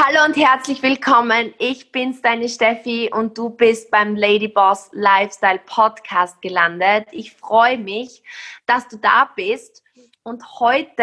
Hallo 0.00 0.24
und 0.24 0.36
herzlich 0.36 0.80
willkommen. 0.80 1.52
Ich 1.58 1.90
bin's, 1.90 2.22
deine 2.22 2.48
Steffi, 2.48 3.10
und 3.12 3.36
du 3.36 3.50
bist 3.50 3.90
beim 3.90 4.14
Ladyboss 4.14 4.90
Lifestyle 4.92 5.58
Podcast 5.66 6.40
gelandet. 6.40 7.08
Ich 7.10 7.32
freue 7.32 7.78
mich, 7.78 8.22
dass 8.66 8.86
du 8.86 8.96
da 8.96 9.28
bist. 9.34 9.82
Und 10.22 10.60
heute 10.60 11.02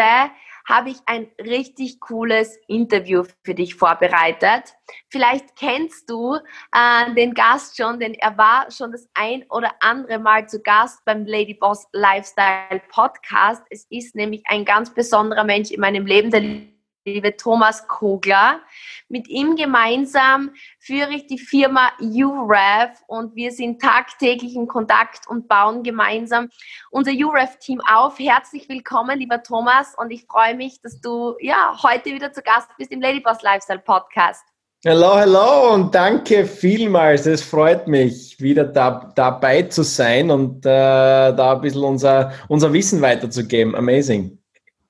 habe 0.66 0.88
ich 0.88 0.96
ein 1.04 1.30
richtig 1.38 2.00
cooles 2.00 2.56
Interview 2.68 3.24
für 3.44 3.54
dich 3.54 3.74
vorbereitet. 3.74 4.74
Vielleicht 5.10 5.56
kennst 5.56 6.08
du 6.08 6.36
äh, 6.72 7.14
den 7.14 7.34
Gast 7.34 7.76
schon, 7.76 8.00
denn 8.00 8.14
er 8.14 8.38
war 8.38 8.70
schon 8.70 8.92
das 8.92 9.10
ein 9.12 9.44
oder 9.50 9.72
andere 9.80 10.18
Mal 10.18 10.48
zu 10.48 10.62
Gast 10.62 11.04
beim 11.04 11.26
Ladyboss 11.26 11.86
Lifestyle 11.92 12.80
Podcast. 12.88 13.62
Es 13.68 13.86
ist 13.90 14.14
nämlich 14.14 14.42
ein 14.46 14.64
ganz 14.64 14.88
besonderer 14.94 15.44
Mensch 15.44 15.70
in 15.70 15.82
meinem 15.82 16.06
Leben, 16.06 16.30
der 16.30 16.75
liebe 17.06 17.36
Thomas 17.36 17.86
Kogler. 17.86 18.60
Mit 19.08 19.28
ihm 19.28 19.54
gemeinsam 19.54 20.50
führe 20.80 21.12
ich 21.14 21.26
die 21.28 21.38
Firma 21.38 21.92
UREF 22.00 23.00
und 23.06 23.36
wir 23.36 23.52
sind 23.52 23.80
tagtäglich 23.80 24.56
in 24.56 24.66
Kontakt 24.66 25.28
und 25.28 25.46
bauen 25.46 25.84
gemeinsam 25.84 26.48
unser 26.90 27.12
UREF-Team 27.12 27.80
auf. 27.80 28.18
Herzlich 28.18 28.68
willkommen, 28.68 29.20
lieber 29.20 29.42
Thomas, 29.42 29.94
und 29.96 30.10
ich 30.10 30.24
freue 30.26 30.56
mich, 30.56 30.80
dass 30.82 31.00
du 31.00 31.36
ja 31.40 31.78
heute 31.82 32.06
wieder 32.06 32.32
zu 32.32 32.42
Gast 32.42 32.68
bist 32.76 32.90
im 32.90 33.00
Ladyboss 33.00 33.40
Lifestyle 33.42 33.78
Podcast. 33.78 34.44
Hallo, 34.84 35.14
hallo 35.14 35.74
und 35.74 35.94
danke 35.94 36.44
vielmals. 36.44 37.26
Es 37.26 37.42
freut 37.42 37.88
mich, 37.88 38.36
wieder 38.40 38.64
da, 38.64 39.12
dabei 39.14 39.62
zu 39.62 39.82
sein 39.82 40.30
und 40.30 40.66
äh, 40.66 40.68
da 40.68 41.54
ein 41.54 41.60
bisschen 41.60 41.82
unser, 41.82 42.32
unser 42.48 42.72
Wissen 42.72 43.00
weiterzugeben. 43.00 43.74
Amazing. 43.74 44.38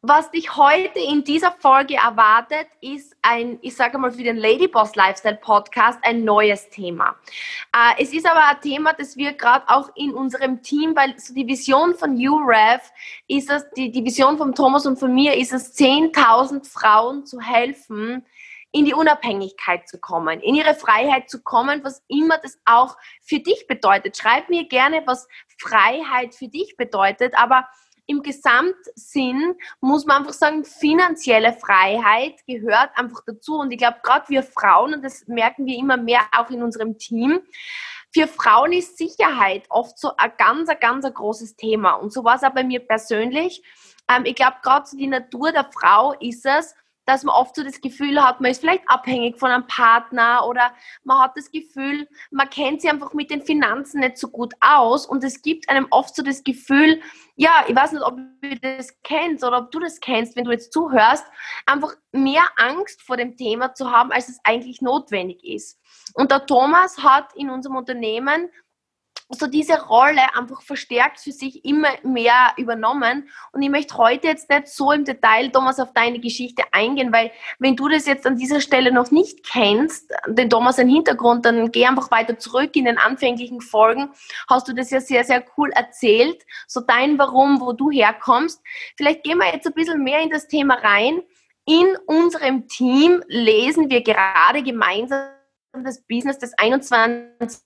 Was 0.08 0.30
dich 0.30 0.56
heute 0.56 1.00
in 1.00 1.24
dieser 1.24 1.50
Folge 1.50 1.96
erwartet, 1.96 2.68
ist 2.80 3.16
ein, 3.22 3.58
ich 3.60 3.74
sage 3.74 3.98
mal 3.98 4.12
für 4.12 4.22
den 4.22 4.36
Ladyboss 4.36 4.94
Lifestyle 4.94 5.34
Podcast, 5.34 5.98
ein 6.02 6.22
neues 6.22 6.70
Thema. 6.70 7.16
Äh, 7.74 8.00
es 8.00 8.12
ist 8.12 8.24
aber 8.24 8.46
ein 8.46 8.60
Thema, 8.60 8.92
das 8.92 9.16
wir 9.16 9.32
gerade 9.32 9.68
auch 9.68 9.90
in 9.96 10.14
unserem 10.14 10.62
Team, 10.62 10.94
weil 10.94 11.18
so 11.18 11.34
die 11.34 11.48
Vision 11.48 11.96
von 11.96 12.12
UREF 12.16 12.88
ist 13.26 13.50
es, 13.50 13.68
die, 13.76 13.90
die 13.90 14.04
Vision 14.04 14.38
von 14.38 14.54
Thomas 14.54 14.86
und 14.86 14.96
von 14.96 15.12
mir 15.12 15.34
ist 15.34 15.52
es, 15.52 15.76
10.000 15.76 16.64
Frauen 16.64 17.26
zu 17.26 17.40
helfen, 17.40 18.24
in 18.70 18.84
die 18.84 18.94
Unabhängigkeit 18.94 19.88
zu 19.88 19.98
kommen, 19.98 20.38
in 20.38 20.54
ihre 20.54 20.74
Freiheit 20.74 21.28
zu 21.28 21.42
kommen, 21.42 21.82
was 21.82 22.04
immer 22.06 22.38
das 22.38 22.60
auch 22.64 22.96
für 23.22 23.40
dich 23.40 23.66
bedeutet. 23.66 24.16
Schreib 24.16 24.50
mir 24.50 24.68
gerne, 24.68 25.02
was 25.04 25.26
Freiheit 25.58 26.36
für 26.36 26.46
dich 26.46 26.76
bedeutet, 26.76 27.34
aber 27.36 27.66
im 28.06 28.22
Gesamtsinn 28.22 29.56
muss 29.80 30.06
man 30.06 30.18
einfach 30.18 30.32
sagen, 30.32 30.64
finanzielle 30.64 31.52
Freiheit 31.52 32.34
gehört 32.46 32.90
einfach 32.94 33.20
dazu. 33.26 33.58
Und 33.58 33.72
ich 33.72 33.78
glaube, 33.78 33.98
gerade 34.02 34.28
wir 34.28 34.42
Frauen, 34.42 34.94
und 34.94 35.04
das 35.04 35.26
merken 35.26 35.66
wir 35.66 35.76
immer 35.76 35.96
mehr 35.96 36.20
auch 36.32 36.50
in 36.50 36.62
unserem 36.62 36.98
Team, 36.98 37.40
für 38.14 38.28
Frauen 38.28 38.72
ist 38.72 38.96
Sicherheit 38.96 39.64
oft 39.68 39.98
so 39.98 40.12
ein 40.16 40.32
ganz, 40.38 40.68
ein 40.68 40.80
ganz 40.80 41.04
ein 41.04 41.12
großes 41.12 41.56
Thema. 41.56 41.94
Und 41.94 42.12
so 42.12 42.24
war 42.24 42.36
es 42.36 42.44
auch 42.44 42.54
bei 42.54 42.64
mir 42.64 42.80
persönlich. 42.80 43.62
Ähm, 44.08 44.24
ich 44.24 44.34
glaube, 44.34 44.56
gerade 44.62 44.86
so 44.86 44.96
die 44.96 45.06
Natur 45.06 45.52
der 45.52 45.68
Frau 45.72 46.12
ist 46.14 46.46
es, 46.46 46.74
dass 47.06 47.22
man 47.22 47.34
oft 47.34 47.54
so 47.56 47.62
das 47.62 47.80
Gefühl 47.80 48.22
hat, 48.22 48.40
man 48.40 48.50
ist 48.50 48.60
vielleicht 48.60 48.88
abhängig 48.88 49.38
von 49.38 49.50
einem 49.50 49.66
Partner 49.66 50.46
oder 50.46 50.72
man 51.04 51.20
hat 51.20 51.36
das 51.36 51.50
Gefühl, 51.50 52.08
man 52.30 52.50
kennt 52.50 52.82
sich 52.82 52.90
einfach 52.90 53.14
mit 53.14 53.30
den 53.30 53.42
Finanzen 53.42 54.00
nicht 54.00 54.18
so 54.18 54.28
gut 54.28 54.54
aus 54.60 55.06
und 55.06 55.24
es 55.24 55.40
gibt 55.40 55.68
einem 55.68 55.86
oft 55.90 56.14
so 56.14 56.22
das 56.22 56.44
Gefühl, 56.44 57.00
ja, 57.36 57.64
ich 57.68 57.76
weiß 57.76 57.92
nicht, 57.92 58.02
ob 58.02 58.16
du 58.16 58.56
das 58.60 58.88
kennst 59.02 59.44
oder 59.44 59.58
ob 59.58 59.70
du 59.70 59.78
das 59.78 60.00
kennst, 60.00 60.36
wenn 60.36 60.44
du 60.44 60.50
jetzt 60.50 60.72
zuhörst, 60.72 61.24
einfach 61.64 61.94
mehr 62.12 62.44
Angst 62.56 63.02
vor 63.02 63.16
dem 63.16 63.36
Thema 63.36 63.74
zu 63.74 63.90
haben, 63.90 64.10
als 64.10 64.28
es 64.28 64.40
eigentlich 64.44 64.82
notwendig 64.82 65.44
ist. 65.44 65.78
Und 66.14 66.30
der 66.30 66.46
Thomas 66.46 66.98
hat 67.02 67.34
in 67.34 67.50
unserem 67.50 67.76
Unternehmen 67.76 68.50
so 69.28 69.46
diese 69.46 69.80
Rolle 69.86 70.34
einfach 70.36 70.62
verstärkt 70.62 71.18
für 71.18 71.32
sich 71.32 71.64
immer 71.64 71.88
mehr 72.04 72.52
übernommen. 72.56 73.28
Und 73.52 73.62
ich 73.62 73.70
möchte 73.70 73.96
heute 73.96 74.28
jetzt 74.28 74.48
nicht 74.48 74.68
so 74.68 74.92
im 74.92 75.04
Detail, 75.04 75.50
Thomas, 75.50 75.80
auf 75.80 75.92
deine 75.92 76.20
Geschichte 76.20 76.62
eingehen, 76.72 77.12
weil 77.12 77.32
wenn 77.58 77.74
du 77.74 77.88
das 77.88 78.06
jetzt 78.06 78.26
an 78.26 78.36
dieser 78.36 78.60
Stelle 78.60 78.92
noch 78.92 79.10
nicht 79.10 79.44
kennst, 79.44 80.12
den 80.28 80.48
Thomas 80.48 80.78
einen 80.78 80.90
Hintergrund, 80.90 81.44
dann 81.44 81.72
geh 81.72 81.86
einfach 81.86 82.10
weiter 82.10 82.38
zurück 82.38 82.76
in 82.76 82.84
den 82.84 82.98
anfänglichen 82.98 83.60
Folgen. 83.60 84.10
Hast 84.48 84.68
du 84.68 84.74
das 84.74 84.90
ja 84.90 85.00
sehr, 85.00 85.24
sehr 85.24 85.44
cool 85.56 85.70
erzählt. 85.70 86.44
So 86.68 86.80
dein 86.80 87.18
Warum, 87.18 87.60
wo 87.60 87.72
du 87.72 87.90
herkommst. 87.90 88.62
Vielleicht 88.96 89.24
gehen 89.24 89.38
wir 89.38 89.52
jetzt 89.52 89.66
ein 89.66 89.74
bisschen 89.74 90.04
mehr 90.04 90.20
in 90.20 90.30
das 90.30 90.46
Thema 90.46 90.74
rein. 90.74 91.22
In 91.64 91.96
unserem 92.06 92.68
Team 92.68 93.24
lesen 93.26 93.90
wir 93.90 94.02
gerade 94.02 94.62
gemeinsam 94.62 95.30
das 95.72 96.00
Business 96.06 96.38
des 96.38 96.56
21 96.56 97.60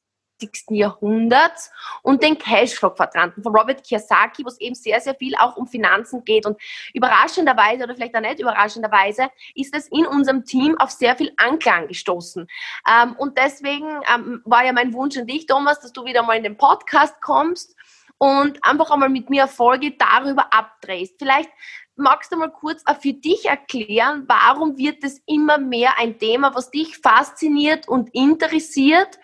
Jahrhunderts 0.76 1.70
und 2.02 2.22
den 2.22 2.38
Cashflow-Quadranten 2.38 3.42
von 3.42 3.54
Robert 3.54 3.82
Kiyosaki, 3.84 4.44
wo 4.44 4.48
es 4.48 4.60
eben 4.60 4.74
sehr, 4.74 5.00
sehr 5.00 5.14
viel 5.14 5.34
auch 5.36 5.56
um 5.56 5.66
Finanzen 5.66 6.24
geht. 6.24 6.46
Und 6.46 6.60
überraschenderweise 6.94 7.84
oder 7.84 7.94
vielleicht 7.94 8.16
auch 8.16 8.20
nicht 8.20 8.40
überraschenderweise 8.40 9.28
ist 9.54 9.74
es 9.74 9.88
in 9.88 10.06
unserem 10.06 10.44
Team 10.44 10.78
auf 10.78 10.90
sehr 10.90 11.16
viel 11.16 11.32
Anklang 11.36 11.88
gestoßen. 11.88 12.46
Ähm, 12.88 13.16
und 13.16 13.38
deswegen 13.38 13.88
ähm, 14.12 14.42
war 14.44 14.64
ja 14.64 14.72
mein 14.72 14.92
Wunsch 14.92 15.16
an 15.16 15.26
dich, 15.26 15.46
Thomas, 15.46 15.80
dass 15.80 15.92
du 15.92 16.04
wieder 16.04 16.22
mal 16.22 16.36
in 16.36 16.44
den 16.44 16.56
Podcast 16.56 17.20
kommst 17.20 17.76
und 18.18 18.62
einfach 18.62 18.90
einmal 18.90 19.08
mit 19.08 19.30
mir 19.30 19.48
Folge 19.48 19.92
darüber 19.92 20.52
abdrehst. 20.52 21.14
Vielleicht 21.18 21.50
magst 21.96 22.32
du 22.32 22.36
mal 22.36 22.50
kurz 22.50 22.82
auch 22.86 23.00
für 23.00 23.12
dich 23.12 23.46
erklären, 23.46 24.24
warum 24.26 24.76
wird 24.76 25.04
es 25.04 25.22
immer 25.26 25.58
mehr 25.58 25.98
ein 25.98 26.18
Thema, 26.18 26.54
was 26.54 26.70
dich 26.70 26.98
fasziniert 26.98 27.88
und 27.88 28.14
interessiert 28.14 29.18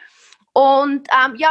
und 0.56 1.06
ähm, 1.10 1.34
ja, 1.36 1.50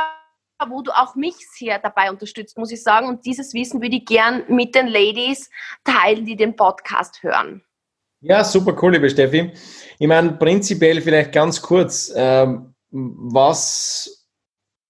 wo 0.68 0.82
du 0.82 0.90
auch 0.90 1.14
mich 1.14 1.36
sehr 1.56 1.78
dabei 1.78 2.10
unterstützt, 2.10 2.58
muss 2.58 2.72
ich 2.72 2.82
sagen. 2.82 3.08
Und 3.08 3.24
dieses 3.24 3.54
Wissen 3.54 3.80
würde 3.80 3.98
ich 3.98 4.06
gern 4.06 4.42
mit 4.48 4.74
den 4.74 4.88
Ladies 4.88 5.52
teilen, 5.84 6.26
die 6.26 6.36
den 6.36 6.56
Podcast 6.56 7.22
hören. 7.22 7.62
Ja, 8.22 8.44
super 8.44 8.76
cool, 8.82 8.94
liebe 8.94 9.08
Steffi. 9.08 9.52
Ich 10.00 10.08
meine, 10.08 10.32
prinzipiell 10.32 11.02
vielleicht 11.02 11.34
ganz 11.34 11.62
kurz, 11.62 12.12
ähm, 12.16 12.74
was, 12.90 14.28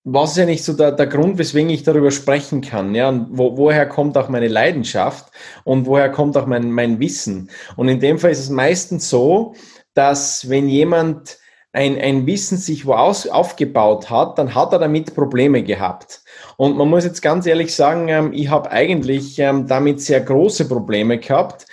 was 0.06 0.32
ist 0.32 0.40
eigentlich 0.40 0.64
so 0.64 0.72
der, 0.72 0.94
der 0.94 1.08
Grund, 1.08 1.38
weswegen 1.38 1.70
ich 1.70 1.84
darüber 1.84 2.12
sprechen 2.12 2.62
kann? 2.62 2.96
Ja, 2.96 3.10
und 3.10 3.38
wo, 3.38 3.58
woher 3.58 3.86
kommt 3.86 4.18
auch 4.18 4.30
meine 4.30 4.48
Leidenschaft 4.48 5.30
und 5.66 5.88
woher 5.88 6.10
kommt 6.10 6.38
auch 6.38 6.46
mein, 6.46 6.72
mein 6.72 7.02
Wissen? 7.02 7.50
Und 7.76 7.90
in 7.90 8.00
dem 8.00 8.18
Fall 8.18 8.32
ist 8.32 8.40
es 8.40 8.50
meistens 8.50 9.10
so, 9.10 9.56
dass 9.94 10.50
wenn 10.50 10.70
jemand 10.70 11.38
ein, 11.76 12.00
ein 12.00 12.26
Wissen 12.26 12.58
sich 12.58 12.86
wo 12.86 12.94
aus, 12.94 13.28
aufgebaut 13.28 14.10
hat, 14.10 14.38
dann 14.40 14.56
hat 14.56 14.72
er 14.72 14.80
damit 14.80 15.14
Probleme 15.14 15.62
gehabt. 15.62 16.22
Und 16.58 16.78
man 16.78 16.90
muss 16.90 17.04
jetzt 17.04 17.22
ganz 17.22 17.46
ehrlich 17.46 17.76
sagen, 17.76 18.08
ähm, 18.08 18.34
ich 18.34 18.50
habe 18.50 18.72
eigentlich 18.72 19.38
ähm, 19.40 19.68
damit 19.68 20.02
sehr 20.02 20.22
große 20.22 20.68
Probleme 20.68 21.20
gehabt. 21.20 21.66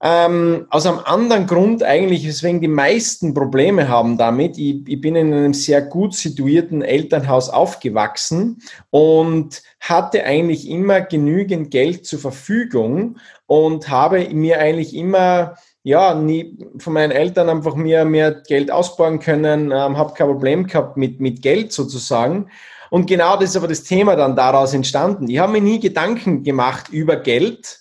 Ähm, 0.00 0.66
aus 0.68 0.86
einem 0.86 0.98
anderen 0.98 1.46
Grund 1.46 1.82
eigentlich, 1.82 2.26
weswegen 2.26 2.60
die 2.60 2.68
meisten 2.68 3.32
Probleme 3.32 3.88
haben 3.88 4.18
damit. 4.18 4.58
Ich, 4.58 4.86
ich 4.86 5.00
bin 5.00 5.16
in 5.16 5.32
einem 5.32 5.54
sehr 5.54 5.80
gut 5.80 6.14
situierten 6.14 6.82
Elternhaus 6.82 7.48
aufgewachsen 7.48 8.60
und 8.90 9.62
hatte 9.80 10.24
eigentlich 10.24 10.68
immer 10.68 11.00
genügend 11.00 11.70
Geld 11.70 12.06
zur 12.06 12.18
Verfügung 12.18 13.16
und 13.46 13.88
habe 13.88 14.28
mir 14.28 14.58
eigentlich 14.58 14.94
immer 14.94 15.54
ja, 15.84 16.14
nie 16.14 16.58
von 16.78 16.94
meinen 16.94 17.12
Eltern 17.12 17.50
einfach 17.50 17.74
mir 17.74 18.04
mehr 18.06 18.32
Geld 18.32 18.70
ausbauen 18.70 19.20
können, 19.20 19.70
ähm, 19.70 19.96
habe 19.98 20.14
kein 20.14 20.28
Problem 20.28 20.66
gehabt 20.66 20.96
mit, 20.96 21.20
mit 21.20 21.42
Geld 21.42 21.72
sozusagen. 21.72 22.50
Und 22.90 23.06
genau 23.06 23.36
das 23.36 23.50
ist 23.50 23.56
aber 23.56 23.68
das 23.68 23.84
Thema 23.84 24.16
dann 24.16 24.34
daraus 24.34 24.72
entstanden. 24.72 25.28
Ich 25.28 25.38
habe 25.38 25.52
mir 25.52 25.60
nie 25.60 25.80
Gedanken 25.80 26.42
gemacht 26.42 26.88
über 26.88 27.16
Geld 27.16 27.80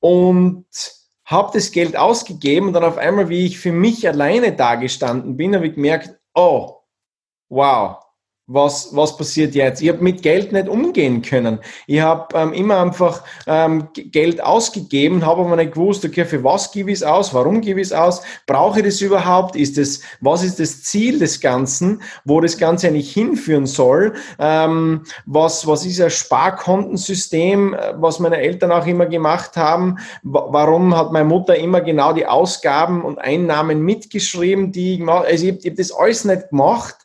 und 0.00 0.64
habe 1.26 1.50
das 1.52 1.72
Geld 1.72 1.96
ausgegeben 1.96 2.68
und 2.68 2.72
dann 2.72 2.84
auf 2.84 2.96
einmal, 2.96 3.28
wie 3.28 3.44
ich 3.44 3.58
für 3.58 3.72
mich 3.72 4.08
alleine 4.08 4.52
dagestanden 4.52 5.36
bin, 5.36 5.54
habe 5.54 5.66
ich 5.66 5.74
gemerkt, 5.74 6.18
oh, 6.34 6.78
wow, 7.50 8.01
was, 8.48 8.94
was 8.94 9.16
passiert 9.16 9.54
jetzt? 9.54 9.80
Ich 9.82 9.88
habe 9.88 10.02
mit 10.02 10.22
Geld 10.22 10.52
nicht 10.52 10.68
umgehen 10.68 11.22
können. 11.22 11.60
Ich 11.86 12.00
habe 12.00 12.36
ähm, 12.36 12.52
immer 12.52 12.80
einfach 12.80 13.22
ähm, 13.46 13.88
Geld 13.94 14.42
ausgegeben, 14.42 15.24
habe 15.24 15.42
aber 15.42 15.54
nicht 15.54 15.74
gewusst, 15.74 16.04
okay, 16.04 16.24
für 16.24 16.42
was 16.42 16.72
gebe 16.72 16.90
ich 16.90 16.96
es 16.96 17.02
aus, 17.04 17.32
warum 17.32 17.60
gebe 17.60 17.80
ich 17.80 17.88
es 17.88 17.92
aus, 17.92 18.22
brauche 18.46 18.80
ich 18.80 18.86
das 18.86 19.00
überhaupt, 19.00 19.54
ist 19.54 19.78
das, 19.78 20.00
was 20.20 20.42
ist 20.42 20.58
das 20.58 20.82
Ziel 20.82 21.20
des 21.20 21.40
Ganzen, 21.40 22.02
wo 22.24 22.40
das 22.40 22.58
Ganze 22.58 22.88
eigentlich 22.88 23.12
hinführen 23.12 23.66
soll, 23.66 24.14
ähm, 24.40 25.04
was, 25.24 25.66
was 25.68 25.86
ist 25.86 26.00
ein 26.00 26.10
Sparkontensystem, 26.10 27.74
äh, 27.74 27.94
was 27.96 28.18
meine 28.18 28.38
Eltern 28.38 28.72
auch 28.72 28.86
immer 28.86 29.06
gemacht 29.06 29.56
haben, 29.56 29.98
warum 30.24 30.96
hat 30.96 31.12
meine 31.12 31.28
Mutter 31.28 31.54
immer 31.54 31.80
genau 31.80 32.12
die 32.12 32.26
Ausgaben 32.26 33.04
und 33.04 33.18
Einnahmen 33.18 33.82
mitgeschrieben, 33.82 34.72
die 34.72 34.94
ich 34.94 34.98
gemacht 34.98 35.26
also 35.26 35.46
ich, 35.46 35.58
ich 35.60 35.66
habe 35.66 35.76
das 35.76 35.92
alles 35.92 36.24
nicht 36.24 36.50
gemacht, 36.50 36.96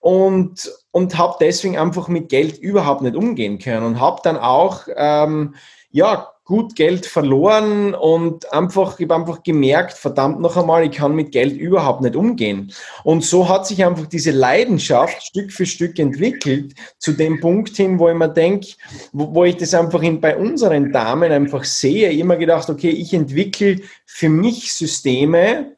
und, 0.00 0.72
und 0.96 1.18
habe 1.18 1.36
deswegen 1.38 1.76
einfach 1.76 2.08
mit 2.08 2.30
Geld 2.30 2.56
überhaupt 2.56 3.02
nicht 3.02 3.16
umgehen 3.16 3.58
können 3.58 3.84
und 3.84 4.00
habe 4.00 4.22
dann 4.24 4.38
auch, 4.38 4.84
ähm, 4.96 5.54
ja, 5.90 6.32
gut 6.46 6.74
Geld 6.74 7.04
verloren 7.04 7.92
und 7.92 8.50
einfach, 8.50 8.98
ich 8.98 9.04
habe 9.04 9.16
einfach 9.16 9.42
gemerkt, 9.42 9.92
verdammt 9.92 10.40
noch 10.40 10.56
einmal, 10.56 10.86
ich 10.86 10.92
kann 10.92 11.14
mit 11.14 11.32
Geld 11.32 11.54
überhaupt 11.54 12.00
nicht 12.00 12.16
umgehen. 12.16 12.72
Und 13.04 13.24
so 13.24 13.46
hat 13.46 13.66
sich 13.66 13.84
einfach 13.84 14.06
diese 14.06 14.30
Leidenschaft 14.30 15.22
Stück 15.22 15.52
für 15.52 15.66
Stück 15.66 15.98
entwickelt 15.98 16.72
zu 16.98 17.12
dem 17.12 17.40
Punkt 17.40 17.76
hin, 17.76 17.98
wo 17.98 18.08
ich 18.08 18.14
mir 18.14 18.30
denke, 18.30 18.68
wo, 19.12 19.34
wo 19.34 19.44
ich 19.44 19.58
das 19.58 19.74
einfach 19.74 20.00
in, 20.00 20.22
bei 20.22 20.34
unseren 20.34 20.92
Damen 20.92 21.30
einfach 21.30 21.64
sehe, 21.64 22.10
immer 22.12 22.36
gedacht, 22.36 22.70
okay, 22.70 22.90
ich 22.90 23.12
entwickle 23.12 23.80
für 24.06 24.30
mich 24.30 24.72
Systeme, 24.72 25.75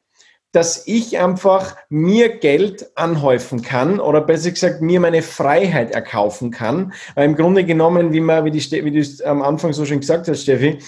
dass 0.53 0.87
ich 0.87 1.19
einfach 1.19 1.77
mir 1.89 2.39
Geld 2.39 2.97
anhäufen 2.97 3.63
kann 3.63 4.01
oder 4.01 4.21
besser 4.21 4.51
gesagt 4.51 4.81
mir 4.81 4.99
meine 4.99 5.23
Freiheit 5.23 5.91
erkaufen 5.91 6.51
kann. 6.51 6.93
Weil 7.15 7.27
im 7.27 7.37
Grunde 7.37 7.65
genommen, 7.65 8.13
wie, 8.13 8.21
man, 8.21 8.45
wie, 8.45 8.51
die, 8.51 8.85
wie 8.85 8.91
du 8.91 8.99
es 8.99 9.21
am 9.21 9.43
Anfang 9.43 9.73
so 9.73 9.85
schon 9.85 10.01
gesagt 10.01 10.27
hast, 10.29 10.43
Steffi, 10.43 10.79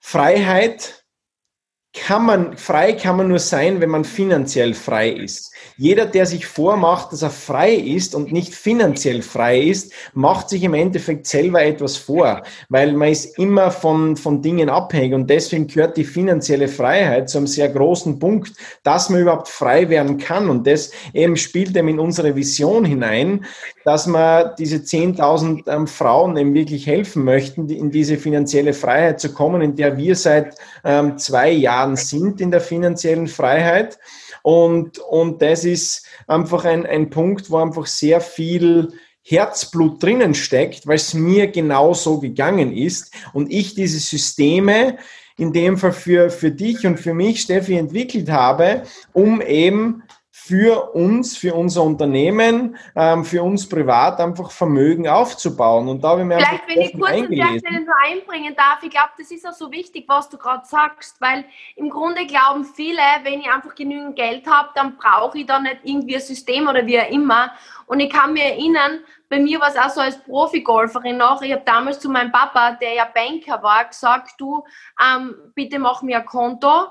Freiheit 0.00 1.01
kann 1.94 2.24
man, 2.24 2.56
frei 2.56 2.94
kann 2.94 3.16
man 3.18 3.28
nur 3.28 3.38
sein, 3.38 3.80
wenn 3.82 3.90
man 3.90 4.04
finanziell 4.04 4.72
frei 4.72 5.10
ist. 5.10 5.52
Jeder, 5.76 6.06
der 6.06 6.24
sich 6.24 6.46
vormacht, 6.46 7.12
dass 7.12 7.20
er 7.20 7.30
frei 7.30 7.74
ist 7.74 8.14
und 8.14 8.32
nicht 8.32 8.54
finanziell 8.54 9.20
frei 9.20 9.60
ist, 9.60 9.92
macht 10.14 10.48
sich 10.48 10.62
im 10.62 10.72
Endeffekt 10.72 11.26
selber 11.26 11.62
etwas 11.62 11.98
vor, 11.98 12.42
weil 12.70 12.92
man 12.92 13.08
ist 13.08 13.38
immer 13.38 13.70
von, 13.70 14.16
von 14.16 14.40
Dingen 14.40 14.70
abhängig 14.70 15.12
und 15.12 15.28
deswegen 15.28 15.66
gehört 15.66 15.98
die 15.98 16.04
finanzielle 16.04 16.68
Freiheit 16.68 17.28
zu 17.28 17.38
einem 17.38 17.46
sehr 17.46 17.68
großen 17.68 18.18
Punkt, 18.18 18.52
dass 18.84 19.10
man 19.10 19.20
überhaupt 19.20 19.48
frei 19.48 19.88
werden 19.90 20.16
kann 20.16 20.48
und 20.48 20.66
das 20.66 20.92
eben 21.12 21.36
spielt 21.36 21.76
eben 21.76 21.88
in 21.88 21.98
unsere 21.98 22.34
Vision 22.34 22.86
hinein, 22.86 23.44
dass 23.84 24.06
man 24.06 24.52
diese 24.58 24.76
10.000 24.76 25.70
ähm, 25.70 25.86
Frauen 25.86 26.36
eben 26.36 26.54
wirklich 26.54 26.86
helfen 26.86 27.24
möchten, 27.24 27.68
in 27.68 27.90
diese 27.90 28.16
finanzielle 28.16 28.72
Freiheit 28.72 29.20
zu 29.20 29.32
kommen, 29.32 29.60
in 29.60 29.76
der 29.76 29.98
wir 29.98 30.16
seit 30.16 30.56
ähm, 30.84 31.18
zwei 31.18 31.50
Jahren 31.50 31.81
Jahren 31.82 31.96
sind 31.96 32.40
in 32.40 32.50
der 32.50 32.60
finanziellen 32.60 33.26
Freiheit. 33.26 33.98
Und, 34.42 34.98
und 34.98 35.42
das 35.42 35.64
ist 35.64 36.06
einfach 36.26 36.64
ein, 36.64 36.86
ein 36.86 37.10
Punkt, 37.10 37.50
wo 37.50 37.58
einfach 37.58 37.86
sehr 37.86 38.20
viel 38.20 38.92
Herzblut 39.24 40.02
drinnen 40.02 40.34
steckt, 40.34 40.86
weil 40.86 40.96
es 40.96 41.14
mir 41.14 41.46
genauso 41.48 42.18
gegangen 42.18 42.76
ist 42.76 43.12
und 43.32 43.52
ich 43.52 43.74
diese 43.74 44.00
Systeme 44.00 44.98
in 45.38 45.52
dem 45.52 45.78
Fall 45.78 45.92
für, 45.92 46.28
für 46.28 46.50
dich 46.50 46.86
und 46.86 46.98
für 46.98 47.14
mich, 47.14 47.40
Steffi, 47.40 47.76
entwickelt 47.76 48.30
habe, 48.30 48.82
um 49.12 49.40
eben 49.40 50.02
für 50.34 50.94
uns, 50.94 51.36
für 51.36 51.54
unser 51.54 51.82
Unternehmen, 51.82 52.78
ähm, 52.96 53.22
für 53.22 53.42
uns 53.42 53.68
privat 53.68 54.18
einfach 54.18 54.50
Vermögen 54.50 55.06
aufzubauen. 55.06 55.88
Und 55.88 56.02
da 56.02 56.08
habe 56.08 56.22
ich 56.22 56.26
mir 56.26 56.38
Vielleicht, 56.38 56.68
wenn 56.68 56.80
ich 56.80 56.92
kurz 56.94 57.10
an 57.10 57.30
der 57.30 57.58
Stelle 57.58 57.84
nur 57.84 57.94
einbringen 58.02 58.56
darf, 58.56 58.82
ich 58.82 58.88
glaube, 58.88 59.10
das 59.18 59.30
ist 59.30 59.46
auch 59.46 59.52
so 59.52 59.70
wichtig, 59.70 60.06
was 60.08 60.30
du 60.30 60.38
gerade 60.38 60.64
sagst, 60.64 61.20
weil 61.20 61.44
im 61.76 61.90
Grunde 61.90 62.24
glauben 62.24 62.64
viele, 62.64 63.02
wenn 63.24 63.40
ich 63.40 63.50
einfach 63.50 63.74
genügend 63.74 64.16
Geld 64.16 64.46
habe, 64.46 64.70
dann 64.74 64.96
brauche 64.96 65.38
ich 65.38 65.44
da 65.44 65.60
nicht 65.60 65.80
irgendwie 65.82 66.14
ein 66.14 66.22
System 66.22 66.66
oder 66.66 66.86
wie 66.86 66.98
auch 66.98 67.10
immer. 67.10 67.52
Und 67.84 68.00
ich 68.00 68.10
kann 68.10 68.32
mir 68.32 68.44
erinnern, 68.44 69.00
bei 69.28 69.38
mir 69.38 69.60
war 69.60 69.68
es 69.68 69.76
auch 69.76 69.90
so 69.90 70.00
als 70.00 70.18
Profi-Golferin 70.22 71.18
noch, 71.18 71.42
ich 71.42 71.52
habe 71.52 71.62
damals 71.66 72.00
zu 72.00 72.08
meinem 72.08 72.32
Papa, 72.32 72.72
der 72.72 72.94
ja 72.94 73.04
Banker 73.04 73.62
war, 73.62 73.84
gesagt, 73.84 74.32
du, 74.38 74.64
ähm, 74.98 75.34
bitte 75.54 75.78
mach 75.78 76.00
mir 76.00 76.20
ein 76.20 76.24
Konto 76.24 76.86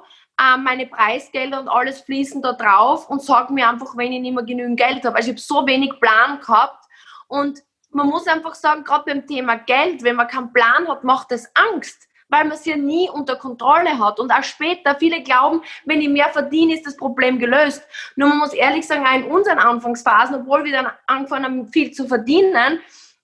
meine 0.58 0.88
Preisgelder 0.88 1.60
und 1.60 1.68
alles 1.68 2.02
fließen 2.02 2.42
da 2.42 2.54
drauf 2.54 3.10
und 3.10 3.22
sag 3.22 3.50
mir 3.52 3.70
einfach, 3.70 3.96
wenn 3.96 4.12
ich 4.12 4.22
nicht 4.22 4.34
mehr 4.34 4.44
genügend 4.44 4.80
Geld 4.80 5.06
habe. 5.06 5.16
Also 5.16 5.32
ich 5.32 5.36
habe 5.36 5.42
so 5.42 5.68
wenig 5.68 6.00
Plan 6.00 6.40
gehabt 6.40 6.86
und 7.28 7.62
man 7.92 8.08
muss 8.08 8.28
einfach 8.28 8.56
sagen, 8.56 8.84
gerade 8.84 9.06
beim 9.06 9.28
Thema 9.28 9.56
Geld, 9.56 10.04
wenn 10.04 10.16
man 10.16 10.28
keinen 10.28 10.54
Plan 10.54 10.88
hat, 10.88 11.04
macht 11.04 11.32
das 11.32 11.52
Angst, 11.54 12.08
weil 12.30 12.46
man 12.46 12.54
es 12.54 12.66
ja 12.66 12.78
nie 12.78 13.10
unter 13.10 13.36
Kontrolle 13.36 14.00
hat. 14.00 14.20
Und 14.20 14.32
auch 14.32 14.44
später, 14.44 14.96
viele 14.96 15.22
glauben, 15.22 15.62
wenn 15.86 16.02
ich 16.02 16.10
mehr 16.10 16.30
verdiene, 16.30 16.76
ist 16.76 16.88
das 16.88 16.96
Problem 16.96 17.38
gelöst. 17.38 17.84
Nur 18.16 18.30
man 18.30 18.40
muss 18.40 18.54
ehrlich 18.54 18.88
sagen, 18.88 19.06
auch 19.06 19.14
in 19.14 19.26
unseren 19.26 19.60
Anfangsphasen, 19.60 20.36
obwohl 20.36 20.64
wir 20.64 20.72
dann 20.72 20.92
angefangen 21.08 21.46
haben, 21.46 21.68
viel 21.68 21.92
zu 21.92 22.08
verdienen, 22.08 22.80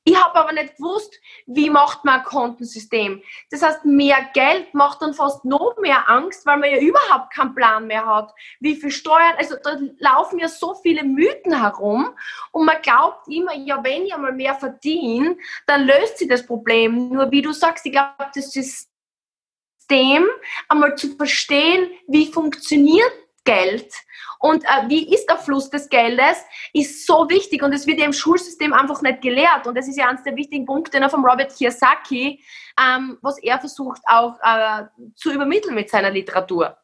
ich 0.08 0.16
habe 0.16 0.36
aber 0.36 0.54
nicht 0.54 0.78
gewusst, 0.78 1.20
wie 1.48 1.70
macht 1.70 2.06
man 2.06 2.22
ein 2.22 2.26
Kontensystem. 2.26 3.22
Das 3.52 3.62
heißt, 3.62 3.84
mehr 3.84 4.16
Geld 4.34 4.74
macht 4.74 5.02
dann 5.02 5.14
fast 5.14 5.44
noch 5.44 5.76
mehr 5.82 6.10
Angst, 6.10 6.46
weil 6.46 6.60
man 6.60 6.72
ja 6.72 6.80
überhaupt 6.80 7.34
keinen 7.34 7.54
Plan 7.54 7.88
mehr 7.88 8.06
hat. 8.06 8.34
Wie 8.62 8.78
viel 8.78 8.90
Steuern, 8.90 9.34
also 9.38 9.56
da 9.62 9.78
laufen 10.00 10.40
ja 10.40 10.48
so 10.48 10.76
viele 10.76 11.04
Mythen 11.04 11.60
herum 11.60 12.16
und 12.54 12.66
man 12.66 12.82
glaubt 12.82 13.28
immer, 13.28 13.54
ja, 13.54 13.84
wenn 13.84 14.06
ich 14.06 14.14
einmal 14.14 14.32
mehr 14.32 14.56
verdiene, 14.56 15.36
dann 15.66 15.86
löst 15.86 16.20
sich 16.20 16.30
das 16.30 16.46
Problem. 16.46 17.10
Nur 17.10 17.30
wie 17.32 17.42
du 17.42 17.52
sagst, 17.52 17.86
ich 17.86 17.92
glaube, 17.92 18.32
das 18.34 18.54
System 18.54 20.26
einmal 20.70 20.96
zu 20.96 21.18
verstehen, 21.18 21.92
wie 22.08 22.32
funktioniert 22.32 23.12
Geld 23.48 23.92
und 24.40 24.64
äh, 24.64 24.88
wie 24.88 25.14
ist 25.14 25.26
der 25.28 25.38
Fluss 25.38 25.70
des 25.70 25.90
Geldes, 25.90 26.38
ist 26.74 27.08
so 27.08 27.28
wichtig 27.30 27.64
und 27.64 27.74
es 27.74 27.88
wird 27.88 28.00
ja 28.00 28.06
im 28.06 28.14
Schulsystem 28.14 28.74
einfach 28.74 29.02
nicht 29.02 29.22
gelehrt. 29.22 29.66
Und 29.66 29.76
das 29.76 29.88
ist 29.88 29.98
ja 29.98 30.08
eines 30.08 30.24
der 30.24 30.36
wichtigen 30.36 30.66
Punkte 30.66 31.00
ne, 31.00 31.10
von 31.10 31.26
Robert 31.26 31.56
Kiyosaki, 31.56 32.40
ähm, 32.80 33.18
was 33.22 33.40
er 33.40 33.60
versucht 33.60 34.02
auch 34.06 34.36
äh, 34.44 34.84
zu 35.16 35.32
übermitteln 35.34 35.74
mit 35.74 35.90
seiner 35.90 36.12
Literatur. 36.12 36.78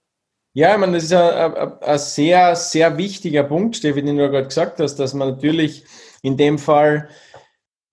Ja, 0.55 0.73
ich 0.73 0.79
meine, 0.79 0.93
das 0.93 1.03
ist 1.05 1.13
ein, 1.13 1.53
ein, 1.55 1.81
ein 1.81 1.99
sehr, 1.99 2.55
sehr 2.55 2.97
wichtiger 2.97 3.43
Punkt, 3.43 3.75
Steffi, 3.75 4.03
den 4.03 4.17
du 4.17 4.29
gerade 4.29 4.47
gesagt 4.47 4.79
hast, 4.79 4.95
dass 4.95 5.13
man 5.13 5.29
natürlich 5.29 5.83
in 6.21 6.37
dem 6.37 6.57
Fall 6.57 7.09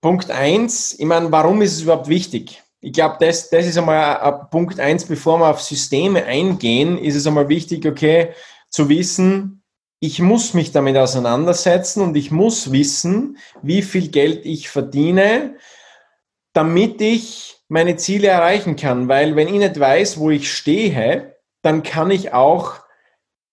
Punkt 0.00 0.30
eins, 0.30 0.98
ich 0.98 1.06
meine, 1.06 1.30
warum 1.30 1.60
ist 1.62 1.72
es 1.72 1.82
überhaupt 1.82 2.08
wichtig? 2.08 2.62
Ich 2.82 2.92
glaube, 2.94 3.16
das, 3.20 3.50
das 3.50 3.66
ist 3.66 3.76
einmal 3.76 4.48
Punkt 4.50 4.80
eins, 4.80 5.04
bevor 5.04 5.38
wir 5.38 5.48
auf 5.48 5.60
Systeme 5.60 6.24
eingehen, 6.24 6.96
ist 6.96 7.16
es 7.16 7.26
einmal 7.26 7.48
wichtig, 7.48 7.84
okay, 7.86 8.32
zu 8.70 8.88
wissen, 8.88 9.62
ich 10.00 10.20
muss 10.20 10.54
mich 10.54 10.72
damit 10.72 10.96
auseinandersetzen 10.96 12.02
und 12.02 12.16
ich 12.16 12.30
muss 12.30 12.72
wissen, 12.72 13.36
wie 13.60 13.82
viel 13.82 14.08
Geld 14.08 14.46
ich 14.46 14.70
verdiene, 14.70 15.56
damit 16.54 17.00
ich 17.02 17.58
meine 17.68 17.96
Ziele 17.96 18.28
erreichen 18.28 18.76
kann. 18.76 19.08
Weil 19.08 19.36
wenn 19.36 19.48
ich 19.48 19.60
nicht 19.60 19.78
weiß, 19.78 20.18
wo 20.18 20.30
ich 20.30 20.50
stehe, 20.50 21.36
dann 21.62 21.82
kann 21.82 22.10
ich 22.10 22.32
auch 22.32 22.80